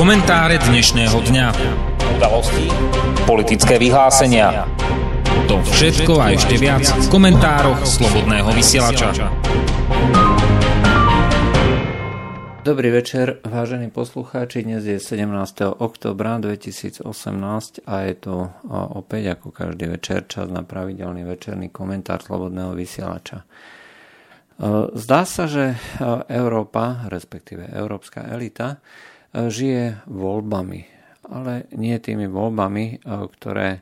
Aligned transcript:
Komentáre 0.00 0.56
dnešného 0.56 1.12
dňa. 1.12 1.46
Udalosti, 2.16 2.72
politické 3.28 3.76
vyhlásenia. 3.76 4.64
To 5.44 5.60
všetko 5.60 6.16
a 6.16 6.32
ešte 6.32 6.56
viac 6.56 6.88
v 6.88 7.06
komentároch 7.12 7.84
Slobodného 7.84 8.48
vysielača. 8.48 9.12
Dobrý 12.64 12.88
večer, 12.88 13.44
vážení 13.44 13.92
poslucháči. 13.92 14.64
Dnes 14.64 14.88
je 14.88 14.96
17. 14.96 15.28
oktobra 15.68 16.40
2018 16.40 17.04
a 17.84 17.94
je 18.08 18.14
tu 18.16 18.48
opäť 18.72 19.36
ako 19.36 19.52
každý 19.52 19.84
večer 20.00 20.24
čas 20.24 20.48
na 20.48 20.64
pravidelný 20.64 21.28
večerný 21.28 21.68
komentár 21.68 22.24
Slobodného 22.24 22.72
vysielača. 22.72 23.44
Zdá 24.96 25.28
sa, 25.28 25.44
že 25.44 25.76
Európa, 26.32 27.04
respektíve 27.12 27.68
európska 27.68 28.24
elita, 28.32 28.80
E, 28.80 29.09
žije 29.34 30.02
voľbami, 30.10 30.80
ale 31.30 31.70
nie 31.78 31.94
tými 32.02 32.26
voľbami, 32.26 32.84
e, 32.86 32.94
ktoré 33.38 33.68
e, 33.78 33.80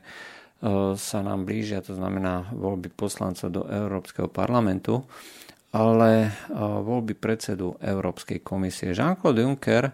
sa 0.94 1.18
nám 1.24 1.48
blížia, 1.48 1.80
to 1.80 1.96
znamená 1.96 2.52
voľby 2.52 2.92
poslancov 2.92 3.48
do 3.48 3.62
Európskeho 3.64 4.28
parlamentu, 4.28 5.04
ale 5.68 6.32
voľby 6.56 7.12
predsedu 7.12 7.76
Európskej 7.76 8.40
komisie. 8.40 8.96
Jean-Claude 8.96 9.44
Juncker, 9.44 9.92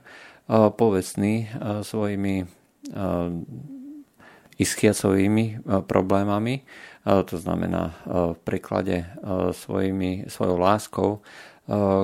povestný 0.78 1.51
svojimi 1.83 2.47
ischiacovými 4.55 5.45
problémami, 5.66 6.55
to 7.02 7.34
znamená 7.34 7.91
v 8.06 8.39
preklade 8.47 9.02
svojimi, 9.50 10.30
svojou 10.30 10.56
láskou 10.62 11.11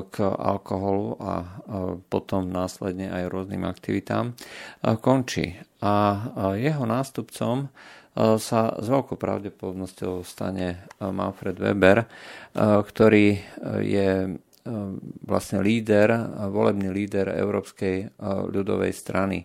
k 0.08 0.16
alkoholu 0.24 1.20
a 1.20 1.44
potom 2.08 2.48
následne 2.48 3.12
aj 3.12 3.28
rôznym 3.28 3.68
aktivitám 3.68 4.32
končí. 5.04 5.60
A 5.84 6.24
jeho 6.56 6.88
nástupcom 6.88 7.68
sa 8.40 8.60
s 8.74 8.86
veľkou 8.88 9.20
pravdepodobnosťou 9.20 10.24
stane 10.24 10.88
Manfred 10.98 11.60
Weber, 11.60 12.08
ktorý 12.58 13.36
je 13.84 14.40
vlastne 15.24 15.58
líder, 15.60 16.08
volebný 16.48 16.88
líder 16.88 17.32
Európskej 17.32 18.16
ľudovej 18.48 18.92
strany. 18.96 19.44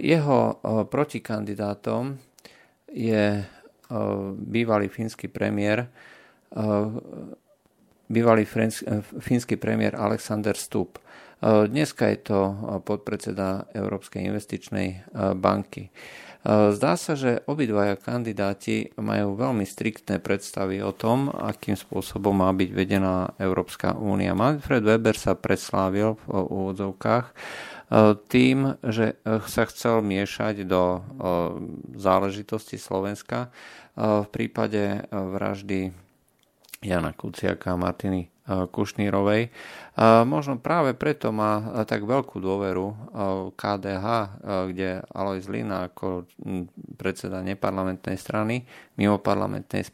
Jeho 0.00 0.60
protikandidátom 0.88 2.16
je 2.92 3.40
bývalý 4.36 4.86
fínsky 4.92 5.28
premiér 5.32 5.88
bývalý 8.08 8.44
eh, 8.44 9.00
fínsky 9.20 9.56
premiér 9.56 9.96
Alexander 9.96 10.56
Stup. 10.56 10.98
Eh, 10.98 11.68
dneska 11.68 12.08
je 12.12 12.18
to 12.20 12.38
eh, 12.40 12.54
podpredseda 12.84 13.68
Európskej 13.72 14.28
investičnej 14.28 15.10
banky. 15.34 15.90
Zdá 16.44 17.00
sa, 17.00 17.16
že 17.16 17.40
obidvaja 17.48 17.96
kandidáti 17.96 18.92
majú 19.00 19.32
veľmi 19.32 19.64
striktné 19.64 20.20
predstavy 20.20 20.76
o 20.84 20.92
tom, 20.92 21.32
akým 21.32 21.72
spôsobom 21.72 22.36
má 22.36 22.52
byť 22.52 22.68
vedená 22.68 23.32
Európska 23.40 23.96
únia. 23.96 24.36
Manfred 24.36 24.84
Weber 24.84 25.16
sa 25.16 25.40
preslávil 25.40 26.20
v 26.20 26.24
úvodzovkách 26.28 27.32
tým, 28.28 28.76
že 28.84 29.16
sa 29.24 29.64
chcel 29.64 30.04
miešať 30.04 30.68
do 30.68 31.00
záležitosti 31.96 32.76
Slovenska 32.76 33.48
v 33.96 34.28
prípade 34.28 35.08
vraždy 35.08 35.96
Jana 36.84 37.16
Kuciaka 37.16 37.72
a 37.72 37.80
Martiny 37.80 38.28
eh, 38.28 38.68
Kušnírovej. 38.68 39.48
Možno 40.28 40.60
práve 40.60 40.92
preto 40.92 41.32
má 41.32 41.58
eh, 41.58 41.64
tak 41.88 42.04
veľkú 42.04 42.36
dôveru 42.38 42.86
eh, 42.86 42.96
KDH, 43.56 44.06
kde 44.68 45.00
Alois 45.16 45.48
Lina 45.48 45.88
ako 45.88 46.28
hm, 46.44 46.96
predseda 47.00 47.40
neparlamentnej 47.40 48.20
strany, 48.20 48.68
mimo 49.00 49.16
parlamentnej 49.18 49.88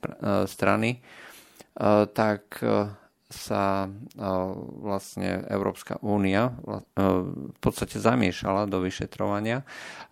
strany, 0.51 1.01
tak 2.13 2.61
sa 3.31 3.87
vlastne 4.83 5.47
Európska 5.47 6.03
únia 6.03 6.51
v 6.99 7.59
podstate 7.63 8.03
zamiešala 8.03 8.67
do 8.67 8.83
vyšetrovania 8.83 9.63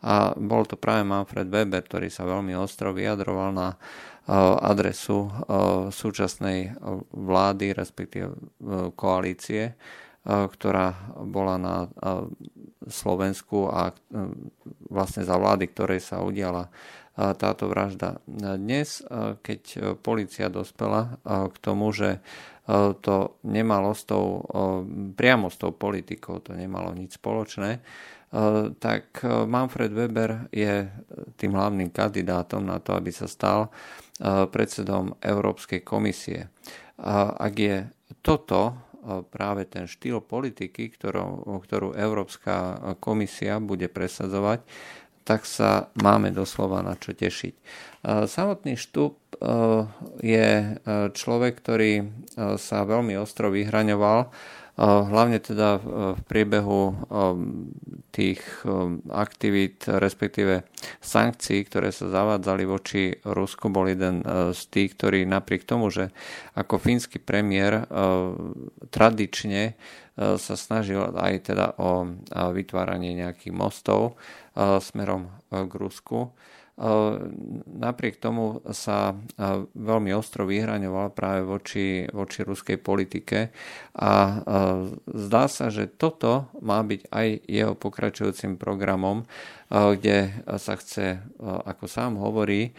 a 0.01 0.33
bol 0.39 0.63
to 0.65 0.79
práve 0.79 1.03
Manfred 1.03 1.51
Weber, 1.51 1.83
ktorý 1.83 2.15
sa 2.15 2.25
veľmi 2.25 2.55
ostro 2.55 2.95
vyjadroval 2.95 3.51
na 3.51 3.75
adresu 4.61 5.33
súčasnej 5.89 6.77
vlády, 7.17 7.73
respektíve 7.73 8.37
koalície, 8.93 9.73
ktorá 10.29 10.93
bola 11.25 11.57
na 11.57 11.77
Slovensku 12.85 13.73
a 13.73 13.97
vlastne 14.93 15.25
za 15.25 15.41
vlády, 15.41 15.73
ktorej 15.73 16.05
sa 16.05 16.21
udiala 16.21 16.69
táto 17.17 17.67
vražda. 17.73 18.21
Dnes, 18.29 19.01
keď 19.41 19.97
policia 20.05 20.53
dospela 20.53 21.19
k 21.25 21.57
tomu, 21.59 21.91
že 21.97 22.21
to 23.01 23.41
nemalo 23.49 23.97
s 23.97 24.05
tou, 24.05 24.45
priamo 25.17 25.49
s 25.49 25.57
tou 25.57 25.73
politikou, 25.73 26.45
to 26.45 26.53
nemalo 26.53 26.93
nič 26.93 27.17
spoločné, 27.17 27.81
tak 28.79 29.25
Manfred 29.25 29.93
Weber 29.97 30.53
je 30.53 30.85
tým 31.41 31.57
hlavným 31.57 31.89
kandidátom 31.89 32.61
na 32.61 32.77
to, 32.77 32.93
aby 32.93 33.09
sa 33.09 33.25
stal 33.25 33.73
predsedom 34.53 35.17
Európskej 35.23 35.81
komisie. 35.81 36.53
Ak 37.39 37.55
je 37.57 37.89
toto 38.21 38.77
práve 39.33 39.65
ten 39.65 39.89
štýl 39.89 40.21
politiky, 40.21 40.93
ktorú, 40.93 41.57
ktorú 41.65 41.97
Európska 41.97 42.77
komisia 43.01 43.57
bude 43.63 43.89
presadzovať, 43.89 44.61
tak 45.25 45.45
sa 45.45 45.93
máme 45.97 46.33
doslova 46.33 46.81
na 46.81 46.97
čo 46.97 47.13
tešiť. 47.13 47.55
Samotný 48.29 48.81
Štup 48.81 49.17
je 50.21 50.49
človek, 51.13 51.53
ktorý 51.61 51.93
sa 52.57 52.89
veľmi 52.89 53.17
ostro 53.21 53.53
vyhraňoval 53.53 54.33
hlavne 54.79 55.43
teda 55.43 55.83
v 56.15 56.21
priebehu 56.31 56.95
tých 58.15 58.41
aktivít, 59.11 59.91
respektíve 59.91 60.63
sankcií, 61.03 61.67
ktoré 61.67 61.91
sa 61.91 62.07
zavádzali 62.07 62.63
voči 62.63 63.11
Rusku, 63.27 63.75
bol 63.75 63.91
jeden 63.91 64.23
z 64.55 64.61
tých, 64.71 64.95
ktorý 64.95 65.27
napriek 65.27 65.67
tomu, 65.67 65.91
že 65.91 66.15
ako 66.55 66.79
fínsky 66.79 67.19
premiér 67.19 67.91
tradične 68.95 69.75
sa 70.19 70.55
snažil 70.55 71.11
aj 71.11 71.35
teda 71.51 71.75
o 71.79 72.07
vytváranie 72.55 73.19
nejakých 73.19 73.55
mostov 73.55 74.15
smerom 74.59 75.31
k 75.51 75.73
Rusku, 75.75 76.31
napriek 77.67 78.23
tomu 78.23 78.63
sa 78.71 79.19
veľmi 79.75 80.15
ostro 80.15 80.47
vyhraňoval 80.47 81.11
práve 81.11 81.43
voči, 81.43 82.07
voči 82.07 82.47
ruskej 82.47 82.79
politike 82.79 83.51
a 83.99 84.13
zdá 85.11 85.51
sa, 85.51 85.75
že 85.75 85.91
toto 85.91 86.55
má 86.63 86.79
byť 86.87 87.11
aj 87.11 87.29
jeho 87.51 87.75
pokračujúcim 87.75 88.55
programom, 88.63 89.27
kde 89.69 90.47
sa 90.55 90.79
chce, 90.79 91.19
ako 91.43 91.91
sám 91.91 92.15
hovorí, 92.23 92.71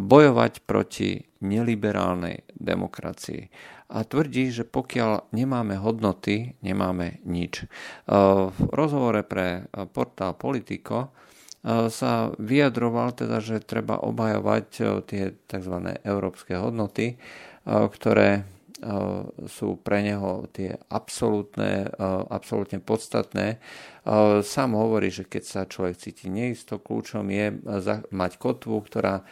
bojovať 0.00 0.64
proti 0.64 1.20
neliberálnej 1.44 2.48
demokracii 2.56 3.52
a 3.86 4.02
tvrdí, 4.02 4.50
že 4.50 4.64
pokiaľ 4.66 5.30
nemáme 5.30 5.78
hodnoty, 5.78 6.58
nemáme 6.64 7.22
nič. 7.22 7.68
V 8.08 8.58
rozhovore 8.72 9.22
pre 9.22 9.70
portál 9.94 10.34
Politico 10.34 11.14
sa 11.66 12.30
vyjadroval 12.38 13.18
teda, 13.18 13.42
že 13.42 13.58
treba 13.58 13.98
obhajovať 13.98 14.64
tie 15.10 15.34
tzv. 15.50 15.76
európske 16.06 16.54
hodnoty, 16.54 17.18
ktoré 17.66 18.46
sú 19.50 19.80
pre 19.82 20.04
neho 20.04 20.46
tie 20.54 20.78
absolútne, 20.92 21.90
absolútne 22.30 22.78
podstatné. 22.78 23.58
Sám 24.46 24.70
hovorí, 24.78 25.10
že 25.10 25.26
keď 25.26 25.42
sa 25.42 25.60
človek 25.66 25.98
cíti 25.98 26.30
neisto, 26.30 26.78
kľúčom 26.78 27.26
je 27.34 27.56
mať 28.14 28.32
kotvu, 28.38 28.76
ktorá 28.86 29.26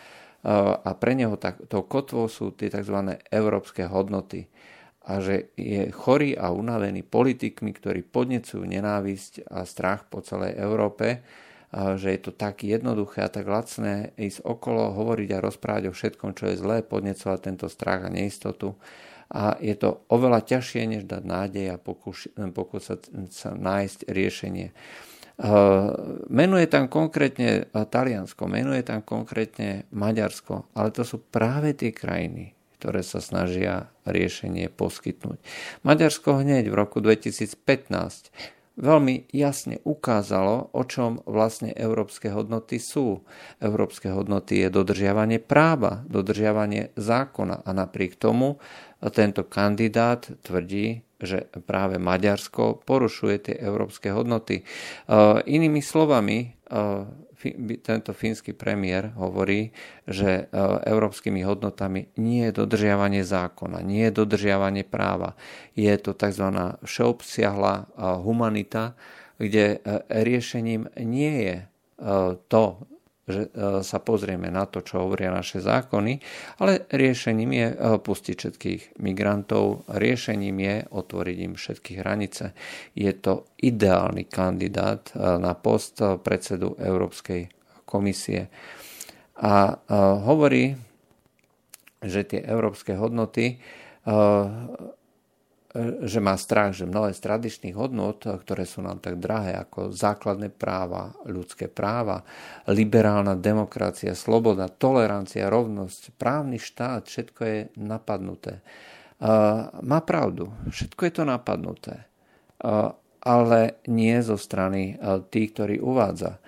a 0.85 0.91
pre 0.99 1.17
neho 1.17 1.41
tak, 1.41 1.57
tou 1.73 1.87
kotvou 1.87 2.29
sú 2.29 2.53
tie 2.53 2.69
tzv. 2.69 3.17
európske 3.33 3.87
hodnoty 3.89 4.51
a 5.05 5.21
že 5.21 5.53
je 5.57 5.93
chorý 5.93 6.37
a 6.37 6.53
unavený 6.53 7.05
politikmi, 7.05 7.73
ktorí 7.77 8.05
podnecujú 8.05 8.65
nenávisť 8.65 9.49
a 9.53 9.65
strach 9.69 10.09
po 10.09 10.25
celej 10.25 10.57
Európe 10.57 11.25
že 11.75 12.15
je 12.15 12.21
to 12.23 12.31
tak 12.31 12.63
jednoduché 12.63 13.27
a 13.27 13.33
tak 13.33 13.51
lacné 13.51 14.15
ísť 14.15 14.47
okolo, 14.47 14.95
hovoriť 14.95 15.29
a 15.35 15.43
rozprávať 15.43 15.91
o 15.91 15.97
všetkom, 15.97 16.39
čo 16.39 16.55
je 16.55 16.61
zlé, 16.63 16.87
podnecovať 16.87 17.39
tento 17.43 17.67
strach 17.67 18.07
a 18.07 18.15
neistotu. 18.15 18.79
A 19.35 19.59
je 19.59 19.75
to 19.75 20.07
oveľa 20.07 20.47
ťažšie, 20.47 20.87
než 20.87 21.03
dať 21.11 21.27
nádej 21.27 21.75
a 21.75 21.83
pokúšať 21.83 23.01
sa 23.35 23.51
nájsť 23.59 24.07
riešenie. 24.07 24.71
Menuje 26.31 26.67
tam 26.71 26.87
konkrétne 26.87 27.67
Taliansko, 27.75 28.47
menuje 28.47 28.87
tam 28.87 29.03
konkrétne 29.03 29.91
Maďarsko, 29.91 30.71
ale 30.79 30.95
to 30.95 31.03
sú 31.03 31.19
práve 31.19 31.75
tie 31.75 31.91
krajiny, 31.91 32.55
ktoré 32.79 33.03
sa 33.03 33.19
snažia 33.19 33.91
riešenie 34.07 34.71
poskytnúť. 34.71 35.43
Maďarsko 35.83 36.39
hneď 36.39 36.71
v 36.71 36.79
roku 36.79 37.03
2015 37.03 38.31
veľmi 38.75 39.31
jasne 39.31 39.79
ukázalo, 39.87 40.75
o 40.75 40.83
čom 40.83 41.23
vlastne 41.25 41.71
európske 41.75 42.31
hodnoty 42.31 42.83
sú. 42.83 43.23
Európske 43.63 44.11
hodnoty 44.11 44.67
je 44.67 44.69
dodržiavanie 44.71 45.39
práva, 45.39 46.03
dodržiavanie 46.11 46.95
zákona 46.99 47.63
a 47.63 47.71
napriek 47.71 48.19
tomu 48.19 48.59
tento 49.15 49.45
kandidát 49.45 50.27
tvrdí, 50.43 51.05
že 51.21 51.47
práve 51.65 52.01
Maďarsko 52.01 52.83
porušuje 52.83 53.37
tie 53.51 53.57
európske 53.61 54.11
hodnoty. 54.11 54.65
Inými 55.45 55.81
slovami, 55.81 56.57
tento 57.85 58.17
fínsky 58.17 58.57
premiér 58.57 59.13
hovorí, 59.21 59.75
že 60.09 60.49
e, 60.49 60.61
európskymi 60.89 61.45
hodnotami 61.45 62.09
nie 62.17 62.49
je 62.49 62.65
dodržiavanie 62.65 63.21
zákona, 63.21 63.85
nie 63.85 64.09
je 64.09 64.17
dodržiavanie 64.17 64.89
práva. 64.89 65.37
Je 65.77 65.93
to 66.01 66.17
tzv. 66.17 66.49
všeobsiahla 66.81 67.91
humanita, 68.23 68.97
kde 69.37 69.83
riešením 70.09 70.89
nie 71.03 71.35
je 71.43 71.57
to, 72.47 72.65
že 73.25 73.49
e, 73.49 73.81
sa 73.81 73.99
pozrieme 74.05 74.53
na 74.53 74.69
to, 74.69 74.85
čo 74.85 75.09
hovoria 75.09 75.33
naše 75.33 75.65
zákony, 75.65 76.21
ale 76.61 76.85
riešením 76.93 77.51
je 77.57 77.67
e, 77.73 77.77
pustiť 77.97 78.37
všetkých 78.37 78.83
migrantov, 79.01 79.89
riešením 79.89 80.57
je 80.61 80.77
otvoriť 80.93 81.37
im 81.41 81.55
všetky 81.57 81.93
hranice. 82.05 82.53
Je 82.93 83.13
to 83.17 83.49
ideálny 83.65 84.29
kandidát 84.29 85.09
e, 85.13 85.41
na 85.41 85.57
post 85.57 86.05
predsedu 86.21 86.77
Európskej 86.77 87.49
komisie. 87.89 88.53
A 89.35 89.83
hovorí, 90.23 90.79
že 91.99 92.23
tie 92.23 92.39
európske 92.47 92.95
hodnoty 92.95 93.59
že 96.07 96.23
má 96.23 96.39
strach, 96.39 96.71
že 96.71 96.87
mnohé 96.87 97.11
z 97.11 97.21
tradičných 97.27 97.75
hodnot, 97.75 98.23
ktoré 98.23 98.63
sú 98.63 98.79
nám 98.79 99.03
tak 99.03 99.19
drahé, 99.19 99.59
ako 99.59 99.91
základné 99.91 100.55
práva, 100.55 101.11
ľudské 101.27 101.67
práva, 101.67 102.23
liberálna 102.71 103.35
demokracia, 103.35 104.15
sloboda, 104.15 104.71
tolerancia, 104.71 105.51
rovnosť, 105.51 106.15
právny 106.15 106.63
štát, 106.63 107.11
všetko 107.11 107.41
je 107.43 107.59
napadnuté. 107.75 108.63
Má 109.83 109.99
pravdu, 110.07 110.55
všetko 110.71 111.01
je 111.11 111.13
to 111.19 111.25
napadnuté, 111.27 112.07
ale 113.19 113.83
nie 113.91 114.15
zo 114.23 114.39
strany 114.39 114.95
tých, 115.27 115.59
ktorí 115.59 115.83
uvádza 115.83 116.39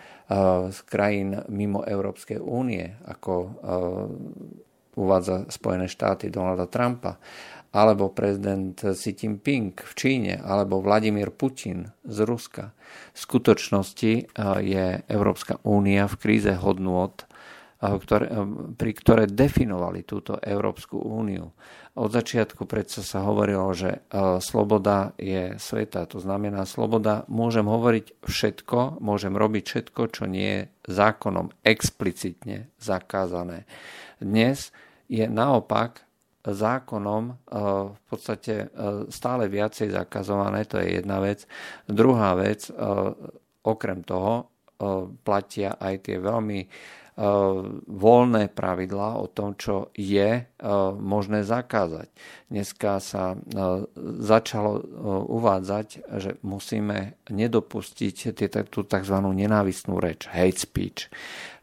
z 0.70 0.78
krajín 0.86 1.42
mimo 1.50 1.82
Európskej 1.82 2.38
únie, 2.38 2.94
ako 3.10 3.34
uvádza 4.94 5.50
Spojené 5.50 5.90
štáty 5.90 6.30
Donalda 6.30 6.70
Trumpa, 6.70 7.18
alebo 7.76 8.08
prezident 8.08 8.72
Xi 8.72 9.12
Jinping 9.12 9.76
v 9.76 9.92
Číne, 9.92 10.40
alebo 10.40 10.80
Vladimír 10.80 11.28
Putin 11.28 11.92
z 12.08 12.24
Ruska. 12.24 12.72
V 13.12 13.18
skutočnosti 13.20 14.12
eh, 14.16 14.24
je 14.64 14.86
Európska 15.12 15.60
únia 15.60 16.08
v 16.08 16.16
kríze 16.16 16.56
hodnôt, 16.56 17.12
eh, 17.20 17.92
ktoré, 17.92 18.32
eh, 18.32 18.48
pri 18.80 18.92
ktoré 18.96 19.24
definovali 19.28 20.08
túto 20.08 20.40
Európsku 20.40 20.96
úniu. 20.96 21.52
Od 21.96 22.12
začiatku 22.12 22.68
predsa 22.68 23.00
sa 23.00 23.24
hovorilo, 23.24 23.72
že 23.72 24.04
sloboda 24.44 25.16
je 25.16 25.56
sveta, 25.56 26.04
to 26.04 26.20
znamená 26.20 26.68
sloboda, 26.68 27.24
môžem 27.24 27.64
hovoriť 27.64 28.20
všetko, 28.20 29.00
môžem 29.00 29.32
robiť 29.32 29.64
všetko, 29.64 30.02
čo 30.12 30.28
nie 30.28 30.68
je 30.68 30.92
zákonom 30.92 31.56
explicitne 31.64 32.68
zakázané. 32.76 33.64
Dnes 34.20 34.76
je 35.08 35.24
naopak 35.24 36.05
zákonom 36.46 37.22
eh, 37.30 37.34
v 37.90 38.02
podstate 38.06 38.54
eh, 38.54 38.68
stále 39.10 39.50
viacej 39.50 39.90
zakazované, 39.90 40.64
to 40.70 40.78
je 40.78 41.02
jedna 41.02 41.18
vec. 41.18 41.42
Druhá 41.90 42.38
vec, 42.38 42.70
eh, 42.70 42.74
okrem 43.66 44.06
toho, 44.06 44.52
platia 45.24 45.80
aj 45.80 46.04
tie 46.04 46.20
veľmi 46.20 46.60
voľné 47.88 48.52
pravidlá 48.52 49.16
o 49.16 49.24
tom, 49.32 49.56
čo 49.56 49.88
je 49.96 50.44
možné 51.00 51.48
zakázať. 51.48 52.12
Dneska 52.52 53.00
sa 53.00 53.40
začalo 54.20 54.84
uvádzať, 55.24 56.12
že 56.20 56.36
musíme 56.44 57.16
nedopustiť 57.32 58.36
tú 58.68 58.84
tzv. 58.84 59.16
nenávistnú 59.16 59.96
reč, 59.96 60.28
hate 60.28 60.60
speech. 60.60 61.08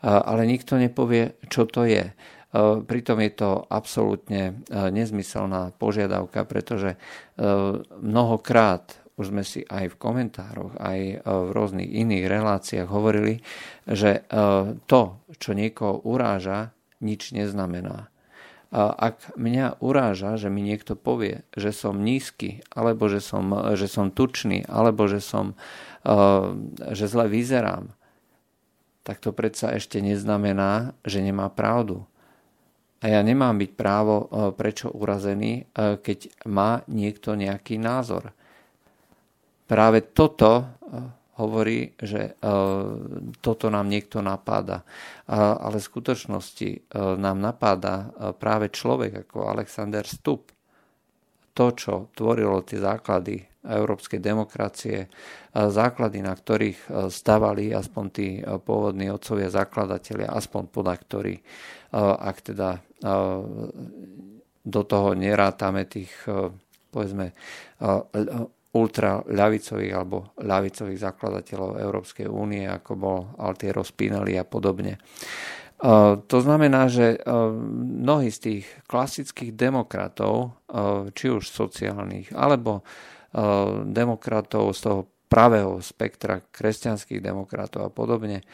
Ale 0.02 0.50
nikto 0.50 0.82
nepovie, 0.82 1.38
čo 1.54 1.70
to 1.70 1.86
je. 1.86 2.18
E, 2.54 2.86
pritom 2.86 3.18
je 3.18 3.32
to 3.34 3.66
absolútne 3.66 4.54
e, 4.70 4.78
nezmyselná 4.94 5.74
požiadavka, 5.82 6.46
pretože 6.46 6.96
e, 6.96 6.98
mnohokrát 7.98 9.02
už 9.18 9.30
sme 9.30 9.46
si 9.46 9.62
aj 9.66 9.94
v 9.94 10.00
komentároch, 10.02 10.74
aj 10.82 11.22
v 11.22 11.50
rôznych 11.54 11.86
iných 11.86 12.26
reláciách 12.26 12.90
hovorili, 12.90 13.46
že 13.86 14.26
to, 14.90 15.22
čo 15.38 15.54
niekoho 15.54 16.02
uráža, 16.02 16.74
nič 16.98 17.30
neznamená. 17.30 18.10
Ak 18.74 19.38
mňa 19.38 19.78
uráža, 19.86 20.34
že 20.42 20.50
mi 20.50 20.66
niekto 20.66 20.98
povie, 20.98 21.46
že 21.54 21.70
som 21.78 22.02
nízky, 22.02 22.66
alebo 22.74 23.06
že 23.06 23.22
som, 23.22 23.54
že 23.78 23.86
som 23.86 24.10
tučný, 24.10 24.66
alebo 24.66 25.06
že, 25.06 25.22
som, 25.22 25.54
že 26.90 27.06
zle 27.06 27.30
vyzerám, 27.30 27.94
tak 29.06 29.22
to 29.22 29.30
predsa 29.30 29.78
ešte 29.78 30.02
neznamená, 30.02 30.98
že 31.06 31.22
nemá 31.22 31.54
pravdu 31.54 32.10
a 33.04 33.12
ja 33.12 33.20
nemám 33.20 33.60
byť 33.60 33.72
právo 33.76 34.16
e, 34.16 34.26
prečo 34.56 34.88
urazený, 34.88 35.60
e, 35.60 35.64
keď 36.00 36.48
má 36.48 36.80
niekto 36.88 37.36
nejaký 37.36 37.76
názor. 37.76 38.32
Práve 39.68 40.16
toto 40.16 40.64
e, 40.64 40.66
hovorí, 41.34 41.98
že 41.98 42.38
toto 43.42 43.66
nám 43.74 43.90
niekto 43.90 44.22
napáda. 44.22 44.86
Ale 45.26 45.82
v 45.82 45.88
skutočnosti 45.90 46.94
nám 46.94 47.42
napáda 47.42 48.14
práve 48.38 48.70
človek 48.70 49.26
ako 49.26 49.50
Alexander 49.50 50.06
Stup. 50.06 50.54
To, 51.58 51.66
čo 51.74 52.14
tvorilo 52.14 52.62
tie 52.62 52.78
základy 52.78 53.42
európskej 53.64 54.20
demokracie, 54.20 55.08
základy, 55.56 56.20
na 56.20 56.36
ktorých 56.36 57.08
stavali 57.08 57.72
aspoň 57.72 58.06
tí 58.12 58.44
pôvodní 58.44 59.08
otcovia 59.08 59.48
zakladatelia, 59.48 60.30
aspoň 60.36 60.64
podľa 60.68 60.96
ktorých, 61.00 61.42
ak 61.98 62.38
teda 62.44 62.84
do 64.64 64.82
toho 64.84 65.16
nerátame 65.16 65.88
tých, 65.88 66.12
povedzme, 66.92 67.32
ultra 68.74 69.22
ľavicových 69.30 69.94
alebo 69.94 70.34
ľavicových 70.42 71.00
zakladateľov 71.00 71.78
Európskej 71.78 72.26
únie, 72.26 72.66
ako 72.66 72.92
bol 72.98 73.20
Altiero 73.38 73.86
Spinelli 73.86 74.34
a 74.34 74.44
podobne. 74.48 74.98
To 76.16 76.38
znamená, 76.40 76.88
že 76.88 77.20
mnohí 77.28 78.32
z 78.32 78.40
tých 78.40 78.66
klasických 78.88 79.52
demokratov, 79.52 80.58
či 81.12 81.28
už 81.28 81.52
sociálnych, 81.52 82.32
alebo 82.32 82.88
demokratov 83.90 84.78
z 84.78 84.80
toho 84.86 85.00
pravého 85.34 85.82
spektra 85.82 86.46
kresťanských 86.54 87.18
demokratov 87.18 87.90
a 87.90 87.90
podobne. 87.90 88.46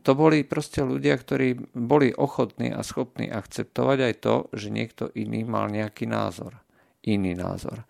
To 0.00 0.12
boli 0.16 0.40
proste 0.48 0.80
ľudia, 0.80 1.20
ktorí 1.20 1.76
boli 1.76 2.16
ochotní 2.16 2.72
a 2.72 2.80
schopní 2.80 3.28
akceptovať 3.28 3.98
aj 4.00 4.14
to, 4.24 4.34
že 4.56 4.72
niekto 4.72 5.12
iný 5.12 5.44
mal 5.44 5.68
nejaký 5.68 6.08
názor. 6.08 6.64
Iný 7.04 7.36
názor. 7.36 7.84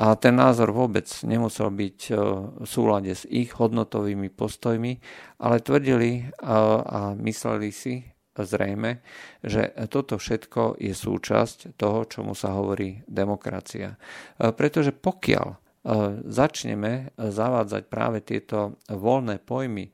A 0.00 0.16
ten 0.16 0.34
názor 0.34 0.72
vôbec 0.74 1.06
nemusel 1.22 1.70
byť 1.70 1.98
e, 2.10 2.12
v 2.50 2.66
súlade 2.66 3.14
s 3.14 3.22
ich 3.30 3.54
hodnotovými 3.54 4.26
postojmi, 4.26 4.98
ale 5.38 5.62
tvrdili 5.62 6.26
a 6.42 7.14
mysleli 7.14 7.70
si 7.70 8.02
zrejme, 8.42 9.00
že 9.40 9.72
toto 9.88 10.20
všetko 10.20 10.76
je 10.76 10.92
súčasť 10.92 11.78
toho, 11.78 12.04
čomu 12.04 12.36
sa 12.36 12.52
hovorí 12.52 13.00
demokracia. 13.08 13.96
E, 13.96 14.50
pretože 14.52 14.92
pokiaľ 14.92 15.66
E, 15.86 16.18
začneme 16.26 17.14
zavádzať 17.14 17.82
práve 17.86 18.18
tieto 18.18 18.82
voľné 18.90 19.38
pojmy, 19.38 19.86
e, 19.86 19.92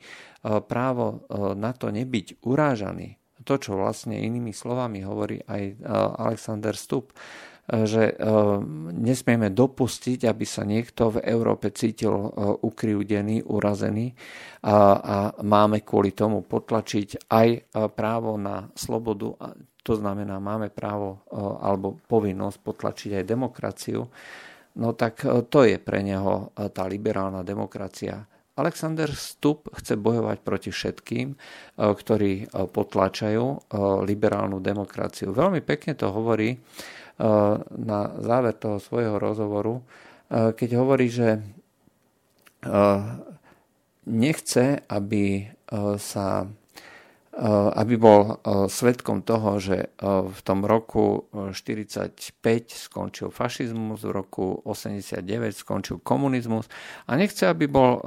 právo 0.65 1.29
e, 1.29 1.53
na 1.53 1.77
to 1.77 1.93
nebyť 1.93 2.41
urážaný, 2.49 3.21
to, 3.45 3.61
čo 3.61 3.77
vlastne 3.77 4.17
inými 4.17 4.57
slovami 4.57 5.03
hovorí 5.03 5.43
aj 5.45 5.83
Alexander 6.17 6.79
Stup, 6.79 7.11
že 7.63 8.19
nesmieme 8.99 9.55
dopustiť, 9.55 10.27
aby 10.27 10.43
sa 10.43 10.67
niekto 10.67 11.15
v 11.15 11.23
Európe 11.23 11.71
cítil 11.71 12.11
ukriúdený, 12.59 13.47
urazený 13.47 14.11
a, 14.67 15.31
máme 15.41 15.87
kvôli 15.87 16.11
tomu 16.11 16.43
potlačiť 16.43 17.31
aj 17.31 17.49
právo 17.95 18.35
na 18.35 18.67
slobodu, 18.75 19.55
to 19.83 19.95
znamená, 19.95 20.43
máme 20.43 20.75
právo 20.75 21.23
alebo 21.63 22.03
povinnosť 22.11 22.59
potlačiť 22.67 23.11
aj 23.23 23.25
demokraciu 23.31 24.11
no 24.77 24.93
tak 24.97 25.25
e, 25.25 25.45
to 25.49 25.65
je 25.65 25.77
pre 25.81 26.01
neho 26.01 26.53
e, 26.57 26.69
tá 26.73 26.89
liberálna 26.89 27.45
demokracia. 27.45 28.25
Alexander 28.53 29.09
Stup 29.17 29.73
chce 29.73 29.97
bojovať 29.97 30.39
proti 30.45 30.71
všetkým, 30.73 31.29
e, 31.33 31.37
ktorí 31.77 32.53
potlačajú 32.53 33.73
liberálnu 34.05 34.61
demokraciu. 34.61 35.33
Veľmi 35.33 35.65
pekne 35.65 35.97
to 35.97 36.13
hovorí 36.13 36.61
na 37.77 38.01
záver 38.21 38.55
toho 38.57 38.81
svojho 38.81 39.19
rozhovoru, 39.21 39.83
keď 40.31 40.71
hovorí, 40.81 41.13
že 41.13 41.45
nechce, 44.07 44.81
aby 44.89 45.53
sa 46.01 46.47
aby 47.73 47.97
bol 47.97 48.45
svetkom 48.69 49.25
toho, 49.25 49.57
že 49.57 49.97
v 50.05 50.41
tom 50.45 50.69
roku 50.69 51.33
45 51.33 52.13
skončil 52.69 53.33
fašizmus, 53.33 54.05
v 54.05 54.13
roku 54.13 54.61
89 54.69 55.25
skončil 55.57 56.05
komunizmus 56.05 56.69
a 57.09 57.17
nechce, 57.17 57.49
aby 57.49 57.65
bol, 57.73 58.05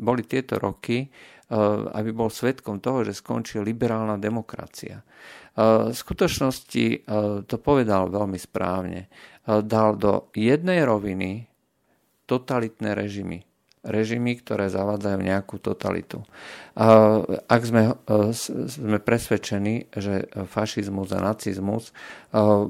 boli 0.00 0.24
tieto 0.24 0.56
roky, 0.56 1.12
aby 1.94 2.10
bol 2.10 2.26
svetkom 2.34 2.82
toho, 2.82 3.06
že 3.06 3.14
skončil 3.14 3.62
liberálna 3.62 4.18
demokracia. 4.18 5.06
V 5.54 5.94
skutočnosti 5.94 7.06
to 7.46 7.56
povedal 7.62 8.10
veľmi 8.10 8.34
správne. 8.34 9.06
Dal 9.46 9.94
do 9.94 10.34
jednej 10.34 10.82
roviny 10.82 11.46
totalitné 12.26 12.98
režimy 12.98 13.46
režimy, 13.84 14.40
ktoré 14.40 14.72
zavádzajú 14.72 15.18
nejakú 15.20 15.60
totalitu. 15.60 16.24
Ak 17.46 17.62
sme, 17.68 18.00
sme 18.66 18.98
presvedčení, 18.98 19.92
že 19.92 20.26
fašizmus 20.48 21.12
a 21.12 21.20
nacizmus 21.20 21.92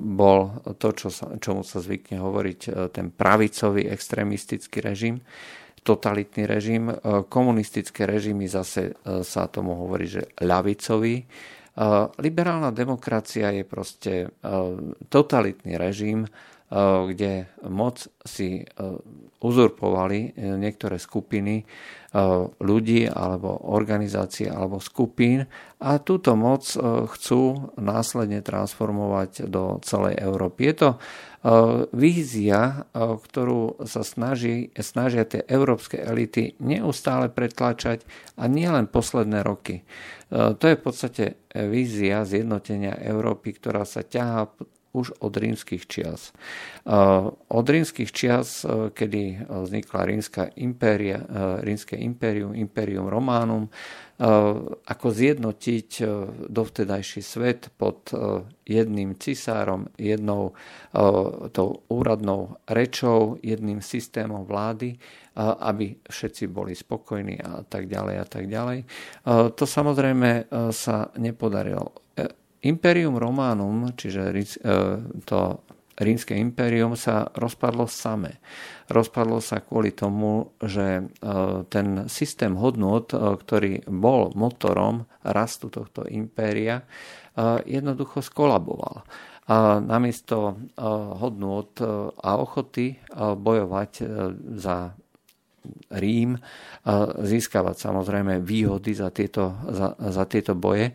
bol 0.03 0.59
to, 0.77 0.89
čo 0.93 1.09
sa, 1.15 1.39
čomu 1.39 1.63
sa 1.63 1.79
zvykne 1.79 2.19
hovoriť 2.19 2.91
ten 2.91 3.15
pravicový 3.15 3.87
extrémistický 3.89 4.83
režim, 4.83 5.23
totalitný 5.85 6.49
režim, 6.49 6.89
komunistické 7.29 8.09
režimy 8.09 8.49
zase 8.49 8.97
sa 9.05 9.47
tomu 9.53 9.77
hovorí, 9.77 10.09
že 10.09 10.33
ľavicový. 10.41 11.29
Liberálna 12.17 12.73
demokracia 12.73 13.53
je 13.53 13.65
proste 13.69 14.33
totalitný 15.13 15.77
režim, 15.77 16.25
kde 17.05 17.53
moc 17.69 18.01
si 18.25 18.65
uzurpovali 19.45 20.19
e, 20.19 20.29
niektoré 20.57 20.97
skupiny 20.97 21.61
e, 21.61 21.65
ľudí 22.63 23.11
alebo 23.11 23.59
organizácií 23.75 24.47
alebo 24.47 24.79
skupín 24.79 25.51
a 25.83 25.99
túto 25.99 26.39
moc 26.39 26.63
e, 26.71 26.79
chcú 27.11 27.75
následne 27.75 28.39
transformovať 28.39 29.51
do 29.51 29.83
celej 29.83 30.23
Európy. 30.23 30.71
Je 30.71 30.77
to 30.79 30.91
vízia, 31.93 32.89
ktorú 32.97 33.85
sa 33.85 34.01
snaží, 34.01 34.73
snažia 34.81 35.29
tie 35.29 35.45
európske 35.45 36.01
elity 36.01 36.57
neustále 36.57 37.29
pretlačať 37.29 38.01
a 38.41 38.49
nielen 38.49 38.89
posledné 38.89 39.45
roky. 39.45 39.85
To 40.33 40.65
je 40.65 40.81
v 40.81 40.83
podstate 40.83 41.25
vízia 41.53 42.25
zjednotenia 42.25 42.97
Európy, 42.97 43.61
ktorá 43.61 43.85
sa 43.85 44.01
ťahá 44.01 44.49
už 44.95 45.19
od 45.19 45.35
rímskych 45.35 45.91
čias. 45.91 46.31
Od 47.51 47.67
rímskych 47.67 48.15
čias, 48.15 48.63
kedy 48.95 49.51
vznikla 49.51 50.01
rímska 50.07 50.43
impéria, 50.55 51.19
rímske 51.61 51.99
impérium, 51.99 52.55
impérium 52.55 53.11
Románum, 53.11 53.67
ako 54.87 55.07
zjednotiť 55.11 55.91
dovtedajší 56.47 57.19
svet 57.19 57.75
pod 57.75 58.15
jedným 58.63 59.19
cisárom, 59.19 59.91
jednou 59.99 60.55
tou 61.51 61.69
úradnou 61.91 62.63
rečou, 62.71 63.43
jedným 63.43 63.83
systémom 63.83 64.47
vlády, 64.47 64.95
aby 65.43 65.99
všetci 66.07 66.47
boli 66.47 66.79
spokojní 66.79 67.43
a 67.43 67.67
tak 67.67 67.91
ďalej 67.91 68.17
a 68.23 68.27
tak 68.31 68.47
ďalej. 68.47 68.79
To 69.59 69.65
samozrejme 69.67 70.47
sa 70.71 71.11
nepodarilo 71.19 71.91
Imperium 72.65 73.21
Romanum, 73.21 73.93
čiže 73.93 74.33
e, 74.33 74.45
to 75.29 75.61
rímske 75.95 76.35
impérium 76.35 76.97
sa 76.97 77.29
rozpadlo 77.37 77.85
samé. 77.87 78.41
Rozpadlo 78.89 79.39
sa 79.45 79.61
kvôli 79.61 79.93
tomu, 79.93 80.57
že 80.65 80.87
e, 80.99 81.05
ten 81.69 82.09
systém 82.09 82.57
hodnot, 82.57 83.13
e, 83.13 83.37
ktorý 83.37 83.73
bol 83.85 84.33
motorom 84.33 85.05
rastu 85.21 85.69
tohto 85.69 86.05
impéria, 86.09 86.85
jednoducho 87.67 88.23
skolaboval. 88.23 89.03
A 89.51 89.83
namiesto 89.83 90.55
hodnot 91.19 91.83
a 92.23 92.31
ochoty 92.39 92.95
bojovať 93.19 93.93
za 94.55 94.95
Rím 95.95 96.37
získavať 97.25 97.77
samozrejme 97.81 98.45
výhody 98.45 98.93
za 98.93 99.09
tieto, 99.09 99.57
za, 99.73 99.97
za 99.97 100.25
tieto 100.29 100.53
boje, 100.53 100.93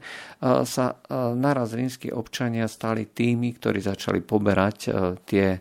sa 0.66 1.02
naraz 1.34 1.74
rímsky 1.74 2.14
občania 2.14 2.70
stali 2.70 3.10
tými, 3.10 3.58
ktorí 3.58 3.82
začali 3.82 4.22
poberať 4.22 4.94
tie 5.26 5.58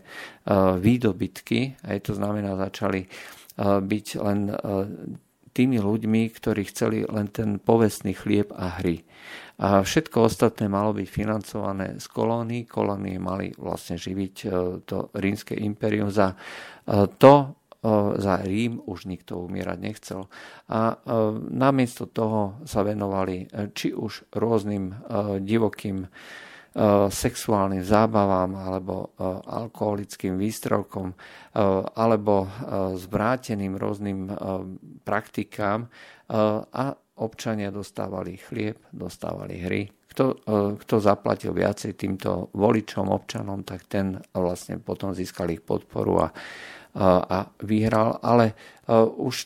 výdobytky, 0.77 1.81
aj 1.89 1.97
to 2.05 2.13
znamená 2.13 2.53
začali 2.53 3.09
byť 3.63 4.07
len 4.21 4.39
tými 5.49 5.81
ľuďmi, 5.81 6.21
ktorí 6.29 6.61
chceli 6.69 6.97
len 7.09 7.27
ten 7.33 7.57
povestný 7.57 8.13
chlieb 8.13 8.53
a 8.53 8.77
hry. 8.79 9.01
A 9.59 9.83
všetko 9.83 10.31
ostatné 10.31 10.71
malo 10.71 10.95
byť 10.95 11.07
financované 11.09 11.99
z 11.99 12.07
kolónií. 12.07 12.63
Kolónie 12.63 13.19
mali 13.19 13.51
vlastne 13.59 13.99
živiť 13.99 14.35
to 14.87 15.11
rímske 15.11 15.51
impérium 15.51 16.07
za 16.07 16.31
to, 17.19 17.58
za 18.19 18.43
Rím 18.43 18.83
už 18.83 19.07
nikto 19.07 19.39
umierať 19.39 19.77
nechcel. 19.79 20.27
A 20.67 20.99
namiesto 21.47 22.11
toho 22.11 22.59
sa 22.67 22.83
venovali 22.83 23.47
e, 23.47 23.71
či 23.71 23.95
už 23.95 24.35
rôznym 24.35 24.91
e, 24.91 24.95
divokým 25.39 26.03
e, 26.03 26.07
sexuálnym 27.07 27.79
zábavám 27.79 28.51
alebo 28.59 29.15
alkoholickým 29.47 30.35
výstrelkom 30.35 31.15
alebo 31.97 32.45
zvráteným 32.93 33.73
rôznym 33.73 34.29
praktikám 35.01 35.89
a 36.69 36.85
občania 37.19 37.73
dostávali 37.73 38.37
chlieb, 38.37 38.77
dostávali 38.93 39.59
hry. 39.59 39.81
Kto, 40.09 40.39
kto 40.77 40.95
zaplatil 41.01 41.51
viacej 41.57 41.97
týmto 41.97 42.53
voličom, 42.53 43.09
občanom, 43.09 43.65
tak 43.65 43.89
ten 43.89 44.21
vlastne 44.31 44.77
potom 44.77 45.11
získal 45.11 45.49
ich 45.49 45.65
podporu 45.65 46.13
a 46.21 46.27
a 46.97 47.45
vyhral, 47.61 48.17
ale 48.21 48.57
už 49.17 49.45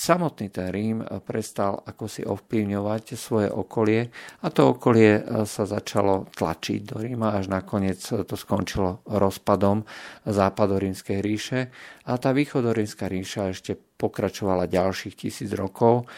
samotný 0.00 0.48
ten 0.48 0.72
Rím 0.72 1.04
prestal 1.22 1.76
ako 1.84 2.08
si 2.08 2.24
ovplyvňovať 2.24 3.04
svoje 3.20 3.52
okolie 3.52 4.08
a 4.40 4.46
to 4.48 4.72
okolie 4.72 5.44
sa 5.44 5.68
začalo 5.68 6.24
tlačiť 6.32 6.80
do 6.88 6.96
Ríma, 6.96 7.36
až 7.36 7.52
nakoniec 7.52 8.00
to 8.00 8.34
skončilo 8.34 9.04
rozpadom 9.04 9.84
západorímskej 10.24 11.18
ríše 11.20 11.60
a 12.08 12.16
tá 12.16 12.32
východorímska 12.32 13.12
ríša 13.12 13.52
ešte 13.52 13.76
pokračovala 13.76 14.72
ďalších 14.72 15.14
tisíc 15.20 15.52
rokov, 15.52 16.08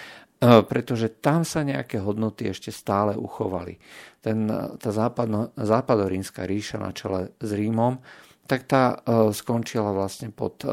pretože 0.43 1.19
tam 1.19 1.43
sa 1.43 1.67
nejaké 1.67 1.99
hodnoty 1.99 2.51
ešte 2.55 2.71
stále 2.71 3.19
uchovali. 3.19 3.79
Ten, 4.23 4.47
tá 4.79 4.91
západno, 4.95 5.51
západorínska 5.59 6.47
ríša 6.47 6.79
na 6.79 6.95
čele 6.95 7.35
s 7.43 7.51
Rímom 7.51 7.99
tak 8.53 8.69
tá 8.69 8.85
e, 8.93 8.97
skončila 9.33 9.97
vlastne 9.97 10.29
pod 10.29 10.61
e, 10.61 10.69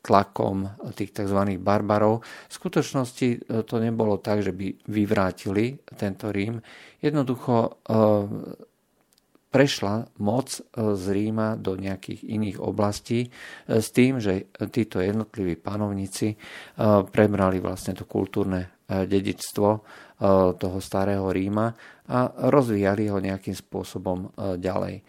tlakom 0.00 0.64
tých 0.96 1.12
tzv. 1.12 1.60
barbarov. 1.60 2.24
V 2.24 2.52
skutočnosti 2.56 3.28
e, 3.28 3.38
to 3.68 3.76
nebolo 3.76 4.16
tak, 4.16 4.40
že 4.40 4.56
by 4.56 4.88
vyvrátili 4.88 5.76
tento 5.92 6.32
Rím. 6.32 6.64
Jednoducho 7.04 7.84
prešla 9.48 9.94
moc 10.18 10.60
z 10.74 11.04
Ríma 11.14 11.54
do 11.54 11.78
nejakých 11.78 12.26
iných 12.26 12.58
oblastí 12.58 13.30
s 13.70 13.94
tým, 13.94 14.18
že 14.18 14.50
títo 14.74 14.98
jednotliví 14.98 15.54
panovníci 15.54 16.34
prebrali 17.14 17.62
vlastne 17.62 17.94
to 17.94 18.02
kultúrne 18.02 18.82
dedičstvo 18.90 19.68
toho 20.58 20.78
starého 20.82 21.30
Ríma 21.30 21.70
a 22.10 22.18
rozvíjali 22.50 23.06
ho 23.06 23.22
nejakým 23.22 23.54
spôsobom 23.54 24.34
ďalej. 24.58 25.06